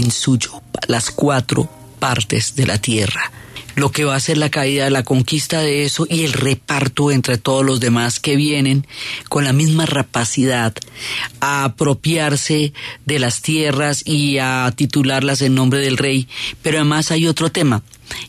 [0.10, 1.70] suyo, las cuatro
[2.00, 3.30] partes de la tierra.
[3.76, 7.38] Lo que va a ser la caída, la conquista de eso y el reparto entre
[7.38, 8.88] todos los demás que vienen
[9.28, 10.74] con la misma rapacidad
[11.42, 12.72] a apropiarse
[13.06, 16.30] de las tierras y a titularlas en nombre del rey.
[16.62, 17.84] Pero además hay otro tema.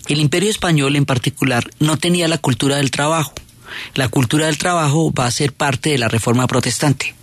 [0.09, 3.35] El imperio español en particular no tenía la cultura del trabajo.
[3.95, 7.15] La cultura del trabajo va a ser parte de la reforma protestante.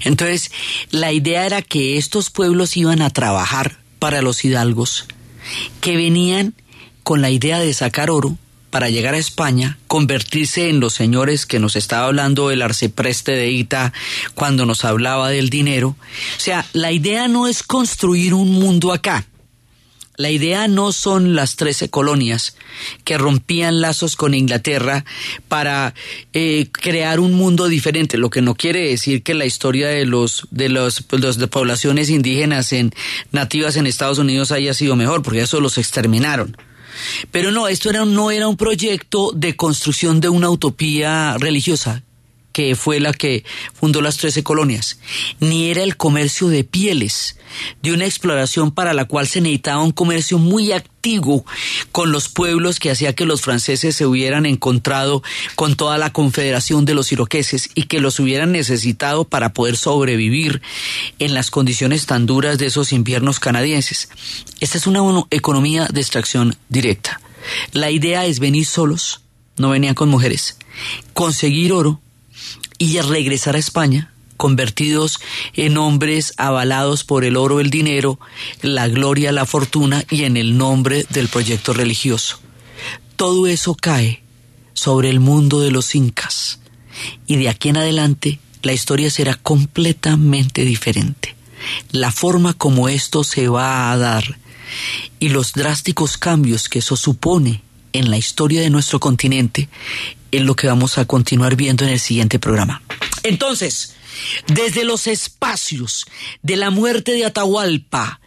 [0.00, 0.50] Entonces,
[0.90, 5.06] la idea era que estos pueblos iban a trabajar para los hidalgos,
[5.80, 6.54] que venían
[7.02, 8.36] con la idea de sacar oro
[8.70, 13.52] para llegar a España, convertirse en los señores que nos estaba hablando el arcepreste de
[13.52, 13.92] Ita
[14.34, 15.94] cuando nos hablaba del dinero.
[16.36, 19.26] O sea, la idea no es construir un mundo acá.
[20.16, 22.56] La idea no son las trece colonias
[23.04, 25.04] que rompían lazos con Inglaterra
[25.48, 25.94] para
[26.32, 30.46] eh, crear un mundo diferente, lo que no quiere decir que la historia de los
[30.50, 32.92] de los, pues, de poblaciones indígenas en
[33.32, 36.56] nativas en Estados Unidos haya sido mejor, porque eso los exterminaron.
[37.32, 42.02] Pero no, esto era, no era un proyecto de construcción de una utopía religiosa
[42.54, 45.00] que fue la que fundó las trece colonias,
[45.40, 47.36] ni era el comercio de pieles,
[47.82, 51.44] de una exploración para la cual se necesitaba un comercio muy activo
[51.90, 55.24] con los pueblos que hacía que los franceses se hubieran encontrado
[55.56, 60.62] con toda la confederación de los iroqueses y que los hubieran necesitado para poder sobrevivir
[61.18, 64.10] en las condiciones tan duras de esos inviernos canadienses.
[64.60, 65.00] Esta es una
[65.30, 67.20] economía de extracción directa.
[67.72, 69.22] La idea es venir solos,
[69.56, 70.56] no venían con mujeres,
[71.14, 72.00] conseguir oro,
[72.78, 75.20] y regresar a España convertidos
[75.54, 78.18] en hombres avalados por el oro, el dinero,
[78.62, 82.40] la gloria, la fortuna y en el nombre del proyecto religioso.
[83.16, 84.22] Todo eso cae
[84.72, 86.58] sobre el mundo de los incas
[87.26, 91.34] y de aquí en adelante la historia será completamente diferente.
[91.90, 94.38] La forma como esto se va a dar
[95.20, 97.62] y los drásticos cambios que eso supone
[97.92, 99.68] en la historia de nuestro continente
[100.36, 102.82] es lo que vamos a continuar viendo en el siguiente programa.
[103.22, 103.94] Entonces,
[104.46, 106.06] desde los espacios
[106.42, 108.20] de la muerte de Atahualpa,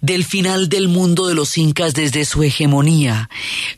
[0.00, 3.28] del final del mundo de los incas desde su hegemonía,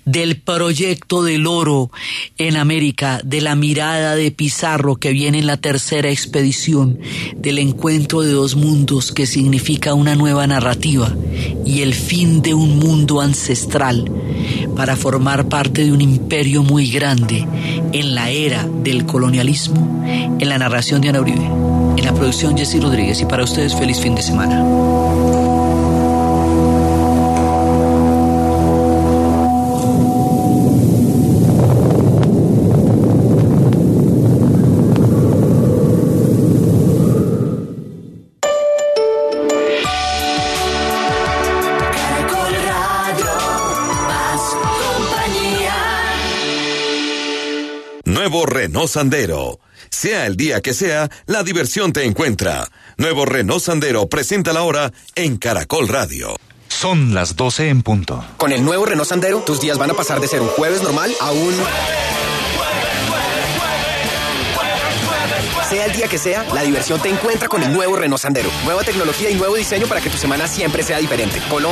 [0.05, 1.91] del proyecto del oro
[2.37, 6.99] en América, de la mirada de Pizarro que viene en la tercera expedición,
[7.37, 11.15] del encuentro de dos mundos que significa una nueva narrativa
[11.65, 14.11] y el fin de un mundo ancestral
[14.77, 17.47] para formar parte de un imperio muy grande
[17.93, 21.45] en la era del colonialismo, en la narración de Ana Uribe,
[21.97, 25.28] en la producción Jessy Rodríguez y para ustedes feliz fin de semana.
[48.29, 49.59] Nuevo Renault Sandero.
[49.89, 52.69] Sea el día que sea, la diversión te encuentra.
[52.99, 56.37] Nuevo Renault Sandero presenta la hora en Caracol Radio.
[56.69, 58.23] Son las 12 en punto.
[58.37, 61.11] Con el nuevo Renault Sandero, tus días van a pasar de ser un jueves normal
[61.21, 61.55] a un...
[65.71, 68.51] Sea el día que sea, la diversión te encuentra con el nuevo Renault Sandero.
[68.65, 71.43] Nueva tecnología y nuevo diseño para que tu semana siempre sea diferente.
[71.51, 71.67] Colombia